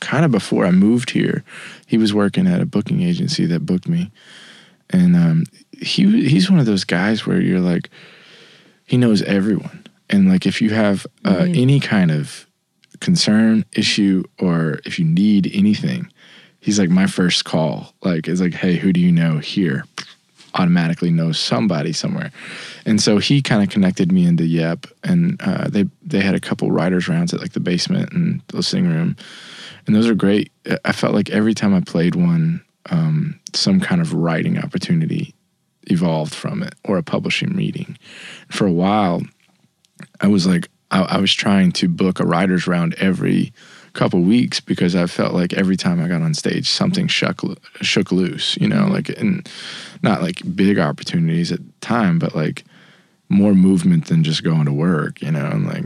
kind 0.00 0.24
of 0.24 0.30
before 0.30 0.66
I 0.66 0.70
moved 0.70 1.10
here. 1.10 1.44
He 1.86 1.98
was 1.98 2.12
working 2.12 2.46
at 2.46 2.60
a 2.60 2.66
booking 2.66 3.02
agency 3.02 3.46
that 3.46 3.66
booked 3.66 3.88
me, 3.88 4.10
and 4.90 5.16
um, 5.16 5.44
he 5.72 6.28
he's 6.28 6.50
one 6.50 6.60
of 6.60 6.66
those 6.66 6.84
guys 6.84 7.26
where 7.26 7.40
you're 7.40 7.60
like, 7.60 7.90
he 8.86 8.96
knows 8.96 9.22
everyone. 9.22 9.84
And 10.08 10.28
like 10.28 10.46
if 10.46 10.62
you 10.62 10.70
have 10.70 11.06
uh, 11.24 11.46
any 11.48 11.80
kind 11.80 12.10
of 12.10 12.46
concern, 13.00 13.64
issue, 13.72 14.24
or 14.38 14.80
if 14.84 14.98
you 14.98 15.04
need 15.04 15.50
anything, 15.54 16.10
he's 16.60 16.78
like 16.78 16.90
my 16.90 17.06
first 17.06 17.44
call. 17.44 17.94
Like 18.02 18.28
it's 18.28 18.40
like, 18.40 18.54
hey, 18.54 18.76
who 18.76 18.92
do 18.92 19.00
you 19.00 19.12
know 19.12 19.38
here? 19.38 19.84
Automatically 20.54 21.10
knows 21.10 21.38
somebody 21.38 21.92
somewhere, 21.92 22.32
and 22.86 22.98
so 22.98 23.18
he 23.18 23.42
kind 23.42 23.62
of 23.62 23.68
connected 23.68 24.10
me 24.10 24.24
into 24.24 24.46
Yep, 24.46 24.86
and 25.04 25.40
uh, 25.42 25.68
they 25.68 25.84
they 26.02 26.20
had 26.20 26.34
a 26.34 26.40
couple 26.40 26.70
writers 26.70 27.08
rounds 27.08 27.34
at 27.34 27.40
like 27.40 27.52
the 27.52 27.60
basement 27.60 28.10
and 28.12 28.40
the 28.48 28.56
listening 28.56 28.88
room, 28.88 29.16
and 29.86 29.94
those 29.94 30.08
are 30.08 30.14
great. 30.14 30.50
I 30.84 30.92
felt 30.92 31.12
like 31.12 31.28
every 31.28 31.52
time 31.52 31.74
I 31.74 31.80
played 31.80 32.14
one, 32.14 32.64
um, 32.88 33.38
some 33.52 33.80
kind 33.80 34.00
of 34.00 34.14
writing 34.14 34.58
opportunity 34.58 35.34
evolved 35.88 36.34
from 36.34 36.62
it 36.62 36.74
or 36.84 36.96
a 36.98 37.02
publishing 37.02 37.54
meeting. 37.54 37.98
For 38.48 38.66
a 38.66 38.72
while, 38.72 39.22
I 40.20 40.28
was 40.28 40.46
like, 40.46 40.68
I, 40.90 41.02
I 41.02 41.18
was 41.18 41.32
trying 41.32 41.72
to 41.72 41.88
book 41.88 42.20
a 42.20 42.24
writer's 42.24 42.66
round 42.66 42.94
every 42.94 43.52
couple 43.92 44.20
weeks 44.20 44.60
because 44.60 44.94
I 44.94 45.06
felt 45.06 45.34
like 45.34 45.54
every 45.54 45.76
time 45.76 46.02
I 46.02 46.08
got 46.08 46.22
on 46.22 46.34
stage, 46.34 46.68
something 46.68 47.08
shook, 47.08 47.42
shook 47.80 48.12
loose, 48.12 48.56
you 48.58 48.68
know, 48.68 48.86
like, 48.86 49.08
and 49.08 49.48
not 50.02 50.22
like 50.22 50.42
big 50.54 50.78
opportunities 50.78 51.50
at 51.50 51.58
the 51.58 51.72
time, 51.80 52.18
but 52.18 52.34
like 52.34 52.64
more 53.28 53.54
movement 53.54 54.06
than 54.06 54.22
just 54.22 54.44
going 54.44 54.66
to 54.66 54.72
work, 54.72 55.20
you 55.22 55.30
know, 55.30 55.46
and 55.46 55.66
like 55.66 55.84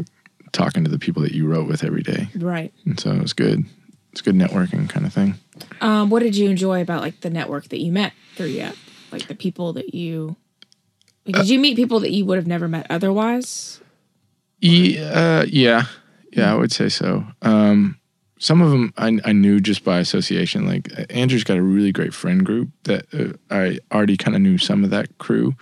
talking 0.53 0.85
to 0.85 0.91
the 0.91 0.99
people 0.99 1.23
that 1.23 1.33
you 1.33 1.47
wrote 1.47 1.69
with 1.69 1.85
every 1.85 2.03
day. 2.03 2.29
Right. 2.37 2.73
And 2.85 2.99
so 2.99 3.13
it 3.13 3.23
was 3.23 3.33
good. 3.33 3.65
It's 4.13 4.21
good 4.21 4.35
networking 4.35 4.89
kind 4.89 5.07
of 5.07 5.13
thing. 5.13 5.37
Um, 5.81 6.11
what 6.11 6.23
did 6.23 6.37
you 6.37 6.51
enjoy 6.51 6.83
about 6.83 7.01
like 7.01 7.21
the 7.21 7.31
network 7.31 7.69
that 7.69 7.81
you 7.81 7.93
met 7.93 8.13
through 8.35 8.47
Yep? 8.47 8.75
Like 9.13 9.29
the 9.29 9.35
people 9.35 9.73
that 9.75 9.95
you 9.95 10.37
like, 11.27 11.37
did 11.37 11.49
you 11.49 11.59
meet 11.59 11.77
people 11.77 12.01
that 12.01 12.11
you 12.11 12.25
would 12.25 12.37
have 12.37 12.47
never 12.47 12.67
met 12.67 12.87
otherwise? 12.91 13.81
Yeah, 14.61 15.03
uh, 15.03 15.45
yeah, 15.49 15.85
yeah, 16.33 16.53
I 16.53 16.57
would 16.57 16.73
say 16.73 16.89
so. 16.89 17.25
Um, 17.43 17.99
some 18.39 18.63
of 18.63 18.71
them 18.71 18.93
I, 18.97 19.19
I 19.25 19.33
knew 19.33 19.61
just 19.61 19.85
by 19.85 19.99
association. 19.99 20.67
Like 20.67 20.89
Andrew's 21.11 21.45
got 21.45 21.59
a 21.59 21.63
really 21.63 21.93
great 21.93 22.15
friend 22.15 22.45
group 22.45 22.71
that 22.85 23.07
uh, 23.13 23.37
I 23.55 23.79
already 23.93 24.17
kind 24.17 24.35
of 24.35 24.43
knew 24.43 24.59
some 24.59 24.83
of 24.83 24.91
that 24.91 25.19
crew, 25.19 25.55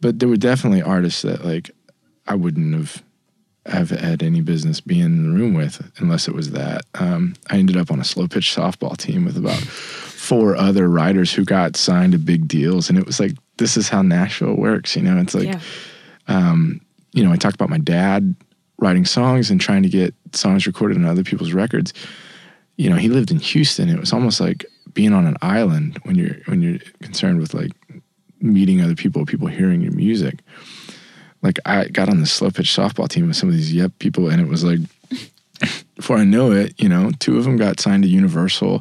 but 0.00 0.18
there 0.18 0.28
were 0.28 0.36
definitely 0.36 0.82
artists 0.82 1.22
that 1.22 1.44
like 1.44 1.70
I 2.26 2.34
wouldn't 2.34 2.74
have 2.74 3.02
have 3.66 3.90
had 3.90 4.22
any 4.22 4.40
business 4.40 4.80
being 4.80 5.04
in 5.04 5.24
the 5.24 5.36
room 5.36 5.54
with 5.54 5.90
unless 5.98 6.28
it 6.28 6.34
was 6.34 6.52
that. 6.52 6.84
Um, 6.94 7.34
I 7.50 7.56
ended 7.56 7.76
up 7.76 7.90
on 7.90 7.98
a 7.98 8.04
slow 8.04 8.28
pitch 8.28 8.54
softball 8.54 8.96
team 8.96 9.24
with 9.24 9.36
about 9.36 9.58
four 9.58 10.56
other 10.56 10.88
writers 10.88 11.32
who 11.32 11.44
got 11.44 11.76
signed 11.76 12.12
to 12.12 12.18
big 12.18 12.46
deals, 12.46 12.88
and 12.88 12.98
it 12.98 13.06
was 13.06 13.18
like 13.20 13.32
this 13.56 13.76
is 13.76 13.88
how 13.88 14.02
Nashville 14.02 14.54
works. 14.54 14.96
You 14.96 15.02
know, 15.02 15.18
it's 15.18 15.34
like 15.34 15.46
yeah. 15.46 15.60
You 17.16 17.24
know, 17.24 17.32
I 17.32 17.36
talked 17.36 17.54
about 17.54 17.70
my 17.70 17.78
dad 17.78 18.34
writing 18.78 19.06
songs 19.06 19.50
and 19.50 19.58
trying 19.58 19.82
to 19.82 19.88
get 19.88 20.14
songs 20.32 20.66
recorded 20.66 20.98
on 20.98 21.06
other 21.06 21.24
people's 21.24 21.52
records. 21.52 21.94
You 22.76 22.90
know, 22.90 22.96
he 22.96 23.08
lived 23.08 23.30
in 23.30 23.38
Houston. 23.38 23.88
It 23.88 23.98
was 23.98 24.12
almost 24.12 24.38
like 24.38 24.66
being 24.92 25.14
on 25.14 25.26
an 25.26 25.38
island 25.40 25.98
when 26.02 26.16
you're 26.16 26.36
when 26.44 26.60
you're 26.60 26.78
concerned 27.00 27.40
with 27.40 27.54
like 27.54 27.72
meeting 28.40 28.82
other 28.82 28.94
people, 28.94 29.24
people 29.24 29.48
hearing 29.48 29.80
your 29.80 29.92
music. 29.92 30.40
Like 31.40 31.58
I 31.64 31.88
got 31.88 32.10
on 32.10 32.20
the 32.20 32.26
slow 32.26 32.50
pitch 32.50 32.68
softball 32.68 33.08
team 33.08 33.28
with 33.28 33.36
some 33.36 33.48
of 33.48 33.54
these 33.54 33.72
yep 33.72 33.92
people, 33.98 34.28
and 34.28 34.38
it 34.38 34.48
was 34.48 34.62
like 34.62 34.80
before 35.96 36.18
I 36.18 36.24
know 36.24 36.52
it, 36.52 36.74
you 36.78 36.90
know, 36.90 37.12
two 37.18 37.38
of 37.38 37.44
them 37.44 37.56
got 37.56 37.80
signed 37.80 38.02
to 38.02 38.10
Universal, 38.10 38.80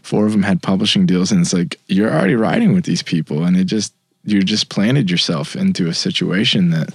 four 0.00 0.24
of 0.24 0.32
them 0.32 0.42
had 0.42 0.62
publishing 0.62 1.04
deals, 1.04 1.30
and 1.30 1.42
it's 1.42 1.52
like 1.52 1.78
you're 1.88 2.10
already 2.10 2.34
writing 2.34 2.72
with 2.72 2.86
these 2.86 3.02
people, 3.02 3.44
and 3.44 3.58
it 3.58 3.64
just 3.64 3.92
you 4.24 4.42
just 4.42 4.70
planted 4.70 5.10
yourself 5.10 5.54
into 5.54 5.86
a 5.86 5.92
situation 5.92 6.70
that 6.70 6.88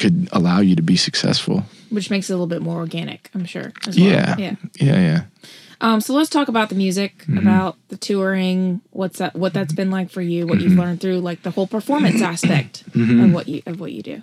could 0.00 0.28
allow 0.32 0.58
you 0.60 0.74
to 0.74 0.82
be 0.82 0.96
successful. 0.96 1.62
Which 1.90 2.10
makes 2.10 2.28
it 2.28 2.32
a 2.32 2.36
little 2.36 2.46
bit 2.48 2.62
more 2.62 2.78
organic, 2.78 3.30
I'm 3.34 3.44
sure. 3.44 3.72
As 3.86 3.96
well. 3.98 4.08
Yeah, 4.08 4.34
Yeah. 4.38 4.54
yeah, 4.80 5.00
yeah. 5.00 5.22
Um, 5.82 6.00
so 6.00 6.12
let's 6.14 6.28
talk 6.30 6.48
about 6.48 6.68
the 6.68 6.74
music, 6.74 7.18
Mm-hmm. 7.18 7.38
about 7.38 7.76
the 7.88 7.96
touring, 7.96 8.80
what's 8.90 9.18
that 9.18 9.34
what 9.34 9.52
that's 9.54 9.72
been 9.72 9.90
like 9.90 10.10
for 10.10 10.20
you, 10.22 10.46
what 10.46 10.58
Mm-hmm. 10.58 10.68
you've 10.70 10.78
learned 10.78 11.00
through 11.00 11.20
like 11.20 11.42
the 11.42 11.50
whole 11.50 11.66
performance 11.66 12.20
aspect 12.22 12.82
of 12.94 13.32
what 13.32 13.46
you 13.48 13.62
of 13.66 13.78
what 13.80 13.92
you 13.92 14.02
do. 14.02 14.22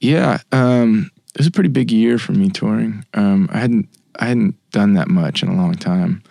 Yeah, 0.00 0.38
um, 0.52 1.10
it 1.34 1.38
was 1.38 1.46
a 1.46 1.50
pretty 1.50 1.68
big 1.70 1.90
year 1.90 2.18
for 2.18 2.32
me 2.32 2.48
touring. 2.50 3.04
Um, 3.14 3.48
I 3.52 3.58
hadn't 3.58 3.88
I 4.20 4.26
hadn't 4.26 4.54
done 4.72 4.94
that 4.94 5.08
much 5.08 5.42
in 5.42 5.48
a 5.48 5.54
long 5.56 5.74
time. 5.74 6.22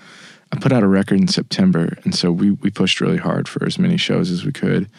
I 0.51 0.57
put 0.59 0.71
out 0.73 0.83
a 0.83 0.87
record 0.87 1.19
in 1.19 1.27
September, 1.27 1.97
and 2.03 2.13
so 2.13 2.31
we 2.31 2.51
we 2.51 2.69
pushed 2.71 2.99
really 3.01 3.17
hard 3.17 3.47
for 3.47 3.65
as 3.65 3.77
many 3.79 3.97
shows 3.97 4.29
as 4.31 4.43
we 4.45 4.51
could. 4.51 4.89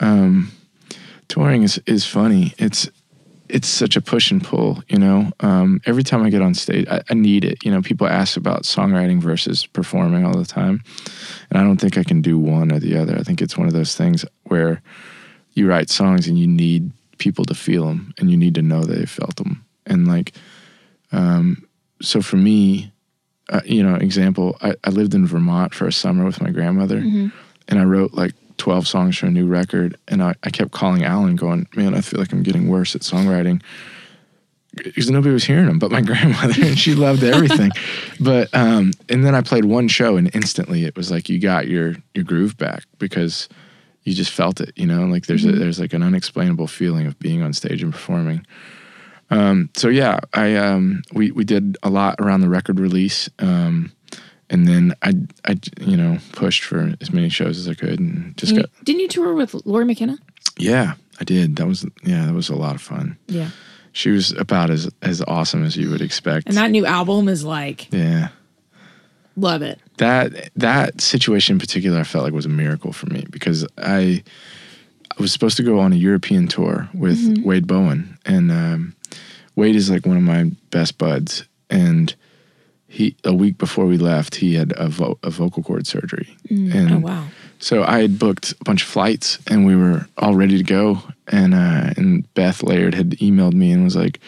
Um, 0.00 0.50
touring 1.32 1.62
is 1.62 1.80
is 1.86 2.04
funny. 2.04 2.52
It's 2.58 2.90
it's 3.48 3.68
such 3.68 3.96
a 3.96 4.00
push 4.02 4.30
and 4.30 4.44
pull, 4.44 4.82
you 4.88 4.98
know. 4.98 5.32
Um, 5.40 5.80
every 5.86 6.02
time 6.02 6.22
I 6.22 6.30
get 6.30 6.42
on 6.42 6.54
stage, 6.54 6.86
I, 6.90 7.00
I 7.08 7.14
need 7.14 7.44
it. 7.44 7.64
You 7.64 7.70
know, 7.70 7.80
people 7.80 8.06
ask 8.06 8.36
about 8.36 8.64
songwriting 8.64 9.18
versus 9.20 9.66
performing 9.66 10.26
all 10.26 10.36
the 10.36 10.44
time, 10.44 10.82
and 11.48 11.58
I 11.58 11.64
don't 11.64 11.80
think 11.80 11.96
I 11.96 12.04
can 12.04 12.20
do 12.20 12.38
one 12.38 12.70
or 12.70 12.78
the 12.78 12.98
other. 12.98 13.16
I 13.18 13.22
think 13.22 13.40
it's 13.40 13.56
one 13.56 13.66
of 13.66 13.72
those 13.72 13.96
things 13.96 14.26
where 14.44 14.82
you 15.54 15.68
write 15.68 15.88
songs 15.88 16.28
and 16.28 16.38
you 16.38 16.46
need 16.46 16.92
people 17.16 17.46
to 17.46 17.54
feel 17.54 17.86
them, 17.86 18.12
and 18.18 18.30
you 18.30 18.36
need 18.36 18.54
to 18.56 18.62
know 18.62 18.82
they 18.82 19.06
felt 19.06 19.36
them. 19.36 19.64
And 19.86 20.06
like, 20.06 20.32
um, 21.12 21.66
so 22.02 22.20
for 22.20 22.36
me, 22.36 22.92
uh, 23.48 23.62
you 23.64 23.82
know, 23.82 23.94
example, 23.94 24.58
I, 24.60 24.74
I 24.84 24.90
lived 24.90 25.14
in 25.14 25.26
Vermont 25.26 25.72
for 25.72 25.86
a 25.86 25.92
summer 25.92 26.26
with 26.26 26.42
my 26.42 26.50
grandmother, 26.50 26.98
and 27.68 27.78
I 27.78 27.84
wrote 27.84 28.12
like 28.12 28.34
12 28.62 28.86
songs 28.86 29.18
for 29.18 29.26
a 29.26 29.30
new 29.30 29.48
record. 29.48 29.98
And 30.06 30.22
I, 30.22 30.36
I 30.44 30.50
kept 30.50 30.70
calling 30.70 31.02
Allen, 31.02 31.34
going, 31.34 31.66
Man, 31.74 31.94
I 31.94 32.00
feel 32.00 32.20
like 32.20 32.32
I'm 32.32 32.44
getting 32.44 32.68
worse 32.68 32.94
at 32.94 33.00
songwriting. 33.00 33.60
Because 34.76 35.10
nobody 35.10 35.34
was 35.34 35.42
hearing 35.42 35.66
them 35.66 35.80
but 35.80 35.90
my 35.90 36.00
grandmother, 36.12 36.54
and 36.62 36.78
she 36.78 36.94
loved 36.94 37.24
everything. 37.24 37.72
but, 38.20 38.48
um, 38.54 38.92
and 39.08 39.24
then 39.24 39.34
I 39.34 39.40
played 39.40 39.64
one 39.64 39.88
show, 39.88 40.16
and 40.16 40.32
instantly 40.32 40.84
it 40.84 40.96
was 40.96 41.10
like 41.10 41.28
you 41.28 41.40
got 41.40 41.66
your, 41.66 41.96
your 42.14 42.22
groove 42.22 42.56
back 42.56 42.84
because 42.98 43.48
you 44.04 44.14
just 44.14 44.30
felt 44.30 44.60
it, 44.60 44.72
you 44.76 44.86
know, 44.86 45.06
like 45.06 45.26
there's 45.26 45.44
a, 45.44 45.50
there's 45.50 45.80
like 45.80 45.92
an 45.92 46.04
unexplainable 46.04 46.68
feeling 46.68 47.08
of 47.08 47.18
being 47.18 47.42
on 47.42 47.52
stage 47.52 47.82
and 47.82 47.92
performing. 47.92 48.46
Um, 49.30 49.70
so 49.76 49.88
yeah, 49.88 50.20
I 50.34 50.54
um, 50.54 51.02
we 51.12 51.32
we 51.32 51.42
did 51.42 51.76
a 51.82 51.90
lot 51.90 52.16
around 52.20 52.42
the 52.42 52.48
record 52.48 52.78
release, 52.78 53.28
um, 53.40 53.90
and 54.52 54.68
then 54.68 54.94
I 55.02 55.14
I 55.44 55.58
you 55.80 55.96
know 55.96 56.18
pushed 56.32 56.62
for 56.62 56.94
as 57.00 57.12
many 57.12 57.28
shows 57.30 57.58
as 57.58 57.68
I 57.68 57.74
could, 57.74 57.98
and 57.98 58.36
just 58.36 58.54
got 58.54 58.66
Didn't 58.84 59.00
you 59.00 59.08
tour 59.08 59.34
with 59.34 59.54
Lori 59.66 59.84
McKenna? 59.84 60.18
yeah 60.58 60.94
I 61.18 61.24
did. 61.24 61.56
That 61.56 61.66
was 61.66 61.84
yeah 62.04 62.26
that 62.26 62.34
was 62.34 62.48
a 62.48 62.54
lot 62.54 62.76
of 62.76 62.82
fun. 62.82 63.16
Yeah. 63.26 63.50
She 63.92 64.10
was 64.10 64.32
about 64.32 64.70
as 64.70 64.88
as 65.02 65.22
awesome 65.22 65.64
as 65.64 65.76
you 65.76 65.90
would 65.90 66.02
expect. 66.02 66.46
And 66.46 66.56
that 66.56 66.70
new 66.70 66.86
album 66.86 67.28
is 67.28 67.44
like 67.44 67.92
yeah. 67.92 68.28
love 69.36 69.62
it. 69.62 69.80
that 69.98 70.50
that 70.56 71.00
situation 71.00 71.56
in 71.56 71.58
particular 71.58 71.98
I 71.98 72.04
felt 72.04 72.24
like 72.24 72.32
was 72.32 72.46
a 72.46 72.50
miracle 72.50 72.92
for 72.92 73.06
me 73.06 73.26
because 73.30 73.66
I 73.78 74.22
I 75.10 75.20
was 75.20 75.32
supposed 75.32 75.56
to 75.58 75.62
go 75.62 75.78
on 75.78 75.92
a 75.92 75.96
European 75.96 76.46
tour 76.48 76.88
with 76.94 77.38
Wade 77.44 77.66
Bowen 77.66 78.18
and 78.24 78.50
um, 78.50 78.96
Wade 79.56 79.76
is 79.76 79.90
like 79.90 80.06
one 80.06 80.16
of 80.16 80.22
my 80.22 80.50
best 80.70 80.96
buds 80.96 81.44
and 81.68 82.14
he 82.92 83.16
a 83.24 83.32
week 83.32 83.56
before 83.58 83.86
we 83.86 83.96
left 83.98 84.34
he 84.36 84.54
had 84.54 84.72
a, 84.76 84.88
vo- 84.88 85.18
a 85.22 85.30
vocal 85.30 85.62
cord 85.62 85.86
surgery 85.86 86.28
and 86.50 86.92
Oh 86.92 86.98
wow. 86.98 87.24
so 87.58 87.82
I 87.84 88.02
had 88.02 88.18
booked 88.18 88.52
a 88.60 88.64
bunch 88.64 88.82
of 88.82 88.88
flights 88.88 89.38
and 89.50 89.64
we 89.66 89.74
were 89.76 90.06
all 90.18 90.34
ready 90.34 90.56
to 90.58 90.64
go. 90.64 90.98
And 91.28 91.54
uh, 91.54 91.94
and 91.96 92.26
Beth 92.34 92.62
Laird 92.62 92.94
had 92.94 93.10
emailed 93.18 93.54
me 93.54 93.72
and 93.72 93.84
was 93.84 93.96
like, 93.96 94.20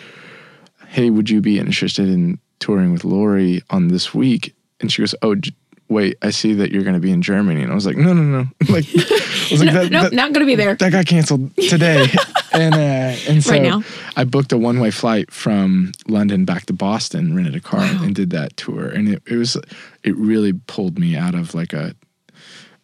"Hey, 0.88 1.10
would 1.10 1.28
you 1.28 1.40
be 1.40 1.58
interested 1.58 2.08
in 2.08 2.38
touring 2.60 2.92
with 2.92 3.04
Lori 3.04 3.62
on 3.68 3.88
this 3.88 4.14
week?" 4.14 4.54
And 4.80 4.90
she 4.90 5.02
goes, 5.02 5.14
"Oh, 5.20 5.34
j- 5.34 5.50
wait, 5.88 6.16
I 6.22 6.30
see 6.30 6.54
that 6.54 6.70
you're 6.70 6.82
going 6.82 6.94
to 6.94 7.00
be 7.00 7.10
in 7.10 7.22
Germany." 7.22 7.62
And 7.62 7.70
I 7.70 7.74
was 7.74 7.86
like, 7.86 7.96
"No, 7.96 8.12
no, 8.12 8.22
no!" 8.22 8.46
Like, 8.68 8.86
I 8.94 9.48
was 9.50 9.62
like, 9.62 9.66
No, 9.74 9.82
that, 9.82 9.92
nope, 9.92 10.02
that- 10.04 10.12
not 10.12 10.32
gonna 10.32 10.46
be 10.46 10.54
there. 10.54 10.74
that 10.76 10.92
got 10.92 11.06
canceled 11.06 11.54
today. 11.56 12.06
and 12.52 12.74
uh, 12.74 13.16
and 13.28 13.42
so 13.42 13.50
Right 13.52 13.62
now. 13.62 13.82
I 14.16 14.24
booked 14.24 14.52
a 14.52 14.58
one 14.58 14.80
way 14.80 14.90
flight 14.90 15.30
from 15.30 15.92
London 16.08 16.44
back 16.44 16.66
to 16.66 16.72
Boston, 16.72 17.34
rented 17.34 17.54
a 17.56 17.60
car, 17.60 17.82
and 17.82 18.14
did 18.14 18.30
that 18.30 18.56
tour. 18.56 18.88
And 18.88 19.08
it, 19.08 19.22
it 19.26 19.36
was 19.36 19.56
it 20.02 20.16
really 20.16 20.52
pulled 20.52 20.98
me 20.98 21.16
out 21.16 21.34
of 21.34 21.54
like 21.54 21.72
a 21.72 21.94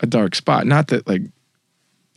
a 0.01 0.07
dark 0.07 0.35
spot. 0.35 0.67
Not 0.67 0.89
that 0.89 1.07
like 1.07 1.23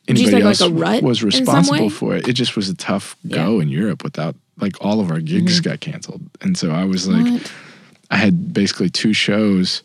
anybody 0.07 0.41
else 0.41 0.61
like, 0.61 1.03
was 1.03 1.23
responsible 1.23 1.89
for 1.89 2.15
it. 2.15 2.27
It 2.27 2.33
just 2.33 2.55
was 2.55 2.69
a 2.69 2.75
tough 2.75 3.15
go 3.27 3.35
Yeah. 3.35 3.45
Mm-hmm. 3.45 3.61
in 3.61 3.69
Europe 3.69 4.03
without 4.03 4.35
like 4.57 4.75
all 4.83 4.99
of 4.99 5.09
our 5.11 5.19
gigs 5.19 5.59
got 5.59 5.79
canceled. 5.79 6.21
And 6.41 6.57
so 6.57 6.71
I 6.71 6.85
was 6.85 7.07
like 7.07 7.25
What? 7.25 7.51
I 8.11 8.17
had 8.17 8.53
basically 8.53 8.89
two 8.89 9.13
shows 9.13 9.81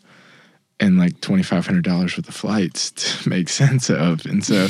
and 0.79 0.97
like 0.97 1.19
twenty 1.21 1.43
five 1.43 1.65
hundred 1.65 1.83
dollars 1.83 2.17
worth 2.17 2.27
of 2.27 2.35
flights 2.35 2.91
to 3.21 3.29
make 3.29 3.49
sense 3.49 3.89
of. 3.89 4.25
And 4.25 4.43
so 4.43 4.67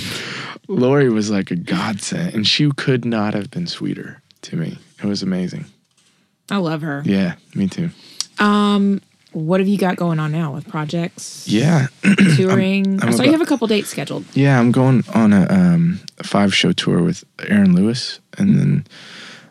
Lori 0.67 1.09
was 1.09 1.29
like 1.29 1.51
a 1.51 1.55
godsend, 1.55 2.33
and 2.33 2.47
she 2.47 2.69
could 2.71 3.05
not 3.05 3.33
have 3.33 3.51
been 3.51 3.67
sweeter 3.67 4.21
to 4.43 4.55
me. 4.55 4.77
It 5.01 5.05
was 5.05 5.23
amazing. 5.23 5.65
I 6.51 6.57
love 6.57 6.81
her. 6.81 7.03
Yeah, 7.05 7.35
me 7.53 7.67
too. 7.67 7.89
Um, 8.39 9.01
what 9.31 9.59
have 9.59 9.67
you 9.67 9.77
got 9.77 9.95
going 9.95 10.19
on 10.19 10.31
now 10.31 10.53
with 10.53 10.67
projects? 10.67 11.47
Yeah, 11.47 11.87
Touring. 12.35 13.01
I 13.03 13.11
saw 13.11 13.23
you 13.23 13.31
have 13.31 13.41
a 13.41 13.45
couple 13.45 13.67
dates 13.67 13.89
scheduled. 13.89 14.25
yeah. 14.33 14.59
I'm 14.59 14.71
going 14.71 15.03
on 15.13 15.33
a, 15.33 15.45
um, 15.49 15.99
a 16.17 16.23
five 16.23 16.53
show 16.55 16.71
tour 16.71 17.03
with 17.03 17.23
Aaron 17.47 17.75
Lewis, 17.75 18.19
and 18.39 18.57
then 18.57 18.87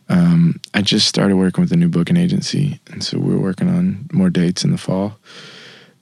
um, 0.09 0.61
I 0.75 0.83
just 0.83 1.07
started 1.07 1.37
working 1.37 1.63
with 1.63 1.71
a 1.73 1.77
new 1.77 1.89
booking 1.89 2.17
agency, 2.17 2.81
and 2.91 3.05
so 3.05 3.19
we're 3.21 3.39
working 3.39 3.69
on 3.69 4.09
more 4.13 4.31
dates 4.31 4.65
in 4.65 4.73
the 4.73 4.79
fall. 4.79 5.17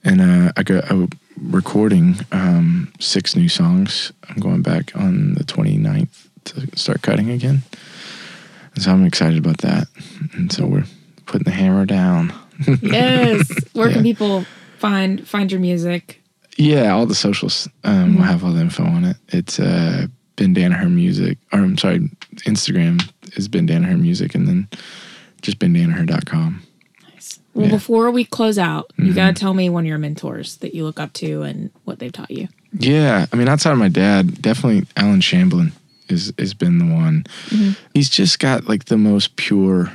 And 0.07 0.21
uh, 0.21 0.53
I 0.55 0.63
got 0.63 0.89
I'm 0.89 1.09
recording 1.37 2.15
um, 2.31 2.93
six 2.97 3.35
new 3.35 3.49
songs. 3.49 4.13
I'm 4.29 4.37
going 4.37 4.61
back 4.61 4.95
on 4.95 5.33
the 5.33 5.43
29th 5.43 6.27
to 6.45 6.77
start 6.77 7.01
cutting 7.01 7.29
again, 7.29 7.63
and 8.73 8.83
so 8.83 8.91
I'm 8.91 9.05
excited 9.05 9.37
about 9.37 9.57
that. 9.59 9.87
And 10.33 10.49
so 10.49 10.65
we're 10.65 10.85
putting 11.25 11.43
the 11.43 11.51
hammer 11.51 11.85
down. 11.85 12.33
Yes. 12.81 13.51
Where 13.73 13.91
can 13.91 14.01
people 14.01 14.45
find 14.79 15.27
find 15.27 15.51
your 15.51 15.61
music? 15.61 16.21
Yeah, 16.57 16.91
all 16.93 17.05
the 17.05 17.13
socials 17.13 17.67
um, 17.83 18.15
will 18.15 18.23
have 18.23 18.43
all 18.43 18.51
the 18.53 18.61
info 18.61 18.83
on 18.83 19.03
it. 19.03 19.17
It's 19.27 19.59
uh, 19.59 20.07
Ben 20.37 20.55
Danaher 20.55 20.89
Music, 20.89 21.37
or 21.51 21.59
I'm 21.59 21.77
sorry, 21.77 21.99
Instagram 22.47 23.07
is 23.37 23.47
Ben 23.47 23.67
Danaher 23.67 23.99
Music, 23.99 24.33
and 24.33 24.47
then 24.47 24.69
just 25.41 25.59
bendanaher.com. 25.59 26.63
Well, 27.53 27.65
Yeah. 27.65 27.71
before 27.71 28.11
we 28.11 28.23
close 28.25 28.57
out, 28.57 28.91
you 28.97 29.11
Mhm. 29.11 29.15
got 29.15 29.35
to 29.35 29.39
tell 29.39 29.53
me 29.53 29.69
one 29.69 29.83
of 29.85 29.87
your 29.87 29.97
mentors 29.97 30.57
that 30.57 30.75
you 30.75 30.83
look 30.83 30.99
up 30.99 31.13
to 31.13 31.41
and 31.43 31.69
what 31.85 31.99
they've 31.99 32.11
taught 32.11 32.29
you. 32.31 32.47
Yeah, 32.77 33.25
I 33.31 33.35
mean, 33.35 33.47
outside 33.47 33.71
of 33.71 33.77
my 33.79 33.89
dad, 33.89 34.41
definitely 34.41 34.85
Allen 34.95 35.21
Shamblin 35.21 35.71
is 36.09 36.31
has 36.37 36.53
been 36.53 36.77
the 36.77 36.85
one. 36.85 37.25
He's 37.93 38.09
just 38.09 38.39
got 38.39 38.67
like 38.69 38.85
the 38.85 38.97
most 38.97 39.35
pure 39.35 39.91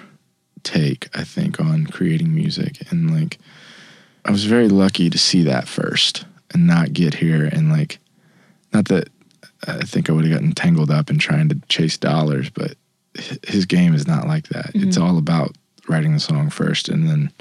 take, 0.64 1.08
I 1.14 1.24
think, 1.24 1.60
on 1.60 1.86
creating 1.86 2.34
music, 2.34 2.82
and 2.90 3.10
like 3.10 3.38
I 4.24 4.30
was 4.30 4.44
very 4.44 4.68
lucky 4.68 5.10
to 5.10 5.18
see 5.18 5.42
that 5.42 5.68
first 5.68 6.24
and 6.52 6.66
not 6.66 6.92
get 6.92 7.14
here 7.14 7.44
and 7.44 7.70
like 7.70 7.98
not 8.72 8.86
that 8.86 9.08
I 9.66 9.82
think 9.84 10.08
I 10.10 10.12
would 10.12 10.24
have 10.24 10.32
gotten 10.32 10.52
tangled 10.52 10.90
up 10.90 11.08
in 11.10 11.18
trying 11.18 11.48
to 11.50 11.58
chase 11.68 11.96
dollars, 11.96 12.50
but 12.50 12.76
his 13.46 13.66
game 13.66 13.94
is 13.94 14.06
not 14.08 14.26
like 14.26 14.48
that. 14.48 14.70
It's 14.74 14.96
all 14.96 15.18
about 15.18 15.56
writing 15.88 16.14
the 16.14 16.20
song 16.20 16.50
first 16.50 16.88
and 16.88 17.08
then 17.08 17.32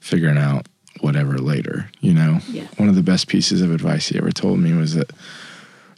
figuring 0.00 0.38
out 0.38 0.66
whatever 1.00 1.38
later, 1.38 1.90
you 2.00 2.14
know? 2.14 2.38
Yeah. 2.48 2.66
One 2.76 2.88
of 2.88 2.94
the 2.94 3.02
best 3.02 3.28
pieces 3.28 3.60
of 3.60 3.72
advice 3.72 4.08
he 4.08 4.18
ever 4.18 4.30
told 4.30 4.58
me 4.58 4.72
was 4.72 4.94
that 4.94 5.12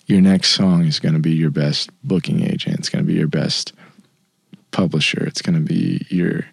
your 0.07 0.21
next 0.21 0.51
song 0.51 0.85
is 0.85 1.01
going 1.01 1.15
to 1.15 1.21
be 1.21 1.33
your 1.33 1.51
best 1.51 1.91
booking 2.03 2.43
agent. 2.43 2.79
It's 2.79 2.89
going 2.89 3.05
to 3.05 3.07
be 3.07 3.19
your 3.19 3.29
best 3.29 3.73
publisher. 4.71 5.25
It's 5.25 5.43
going 5.43 5.55
to 5.55 5.65
be 5.65 6.07
your, 6.09 6.47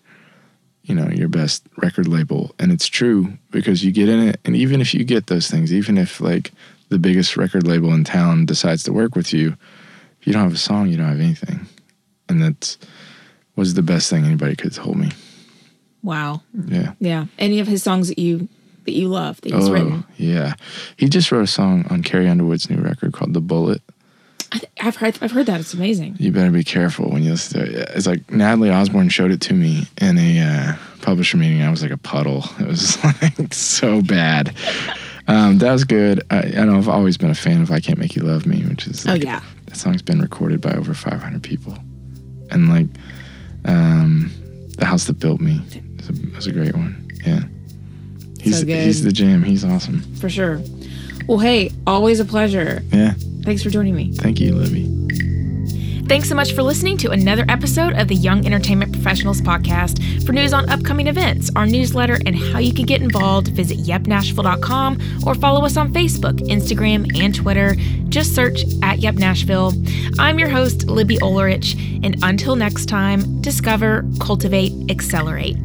you 0.83 0.93
know, 0.93 1.09
your 1.09 1.29
best 1.29 1.63
record 1.77 2.07
label. 2.07 2.53
And 2.59 2.71
it's 2.71 2.87
true 2.87 3.37
because 3.51 3.83
you 3.83 3.91
get 3.91 4.09
in 4.09 4.19
it. 4.27 4.39
And 4.45 4.55
even 4.55 4.81
if 4.81 4.93
you 4.93 5.05
get 5.05 5.27
those 5.27 5.49
things, 5.49 5.73
even 5.73 5.97
if 5.97 6.19
like 6.19 6.51
the 6.89 6.99
biggest 6.99 7.37
record 7.37 7.65
label 7.65 7.93
in 7.93 8.03
town 8.03 8.45
decides 8.45 8.83
to 8.83 8.93
work 8.93 9.15
with 9.15 9.33
you, 9.33 9.55
if 10.19 10.27
you 10.27 10.33
don't 10.33 10.43
have 10.43 10.53
a 10.53 10.57
song, 10.57 10.89
you 10.89 10.97
don't 10.97 11.09
have 11.09 11.19
anything. 11.19 11.65
And 12.27 12.41
that's 12.41 12.77
was 13.55 13.73
the 13.73 13.81
best 13.81 14.09
thing 14.09 14.25
anybody 14.25 14.55
could 14.55 14.73
have 14.73 14.83
told 14.83 14.97
me. 14.97 15.11
Wow. 16.03 16.41
Yeah. 16.67 16.93
Yeah. 16.99 17.25
Any 17.39 17.59
of 17.59 17.67
his 17.67 17.81
songs 17.83 18.09
that 18.09 18.19
you 18.19 18.47
that 18.85 18.91
you 18.91 19.07
love 19.07 19.41
that 19.41 19.51
he's 19.53 19.67
oh, 19.67 19.73
written? 19.73 20.03
yeah. 20.17 20.53
He 20.97 21.09
just 21.09 21.31
wrote 21.31 21.41
a 21.43 21.47
song 21.47 21.85
on 21.89 22.03
Carrie 22.03 22.29
Underwood's 22.29 22.69
new 22.69 22.77
record 22.77 23.13
called 23.13 23.33
The 23.33 23.41
Bullet. 23.41 23.81
I 24.51 24.59
th- 24.59 24.71
I've 24.79 24.95
heard 24.97 25.17
I've 25.21 25.31
heard 25.31 25.47
that. 25.47 25.59
It's 25.59 25.73
amazing. 25.73 26.17
You 26.19 26.31
better 26.31 26.51
be 26.51 26.63
careful 26.63 27.09
when 27.09 27.23
you 27.23 27.31
listen 27.31 27.59
to 27.59 27.81
it. 27.81 27.89
It's 27.95 28.05
like 28.05 28.29
Natalie 28.31 28.69
Osborne 28.69 29.09
showed 29.09 29.31
it 29.31 29.41
to 29.41 29.53
me 29.53 29.87
in 29.99 30.17
a 30.19 30.39
uh, 30.39 30.73
publisher 31.01 31.37
meeting. 31.37 31.63
I 31.63 31.71
was 31.71 31.81
like 31.81 31.91
a 31.91 31.97
puddle. 31.97 32.43
It 32.59 32.67
was 32.67 33.03
like 33.03 33.53
so 33.53 34.01
bad. 34.03 34.55
Um, 35.27 35.57
that 35.57 35.71
was 35.71 35.83
good. 35.83 36.21
I, 36.29 36.53
I 36.57 36.65
know 36.65 36.77
I've 36.77 36.87
always 36.87 37.17
been 37.17 37.31
a 37.31 37.35
fan 37.35 37.63
of 37.63 37.71
"I 37.71 37.79
Can't 37.79 37.97
Make 37.97 38.15
You 38.15 38.21
Love 38.21 38.45
Me," 38.45 38.61
which 38.65 38.85
is 38.85 39.07
Oh 39.07 39.15
yeah. 39.15 39.41
that 39.65 39.75
song's 39.75 40.03
been 40.03 40.21
recorded 40.21 40.61
by 40.61 40.73
over 40.73 40.93
500 40.93 41.41
people, 41.41 41.75
and 42.51 42.69
like 42.69 42.85
um, 43.65 44.31
"The 44.77 44.85
House 44.85 45.05
That 45.05 45.19
Built 45.19 45.41
Me" 45.41 45.61
is 45.99 46.09
a, 46.09 46.37
is 46.37 46.47
a 46.47 46.51
great 46.51 46.75
one. 46.75 47.07
Yeah, 47.25 47.41
he's 48.39 48.59
So 48.59 48.65
he's 48.65 49.03
the 49.03 49.11
jam. 49.11 49.43
He's 49.43 49.63
awesome. 49.63 50.01
For 50.15 50.29
sure. 50.29 50.61
Well, 51.27 51.39
hey, 51.39 51.71
always 51.87 52.19
a 52.19 52.25
pleasure. 52.25 52.83
Yeah, 52.91 53.13
Thanks 53.43 53.63
for 53.63 53.69
joining 53.69 53.95
me. 53.95 54.11
thank 54.13 54.39
you, 54.39 54.53
Libby. 54.55 55.04
Thanks 56.07 56.29
so 56.29 56.35
much 56.35 56.53
for 56.53 56.61
listening 56.61 56.97
to 56.97 57.09
another 57.09 57.45
episode 57.49 57.93
of 57.93 58.07
the 58.07 58.13
Young 58.15 58.45
Entertainment 58.45 58.93
Professionals 58.93 59.41
Podcast. 59.41 60.23
For 60.23 60.33
news 60.33 60.53
on 60.53 60.69
upcoming 60.69 61.07
events, 61.07 61.49
our 61.55 61.65
newsletter, 61.65 62.19
and 62.27 62.35
how 62.35 62.59
you 62.59 62.71
can 62.75 62.85
get 62.85 63.01
involved, 63.01 63.47
visit 63.47 63.79
yepnashville.com 63.79 65.23
or 65.25 65.33
follow 65.33 65.65
us 65.65 65.77
on 65.77 65.91
Facebook, 65.91 66.37
Instagram, 66.47 67.19
and 67.19 67.33
Twitter. 67.33 67.75
Just 68.09 68.35
search 68.35 68.65
at 68.83 68.99
Yep 68.99 69.15
Nashville. 69.15 69.73
I'm 70.19 70.37
your 70.37 70.49
host, 70.49 70.85
Libby 70.85 71.17
Ulrich, 71.23 71.75
and 72.03 72.15
until 72.21 72.55
next 72.55 72.85
time, 72.85 73.41
discover, 73.41 74.05
cultivate, 74.19 74.73
accelerate. 74.91 75.57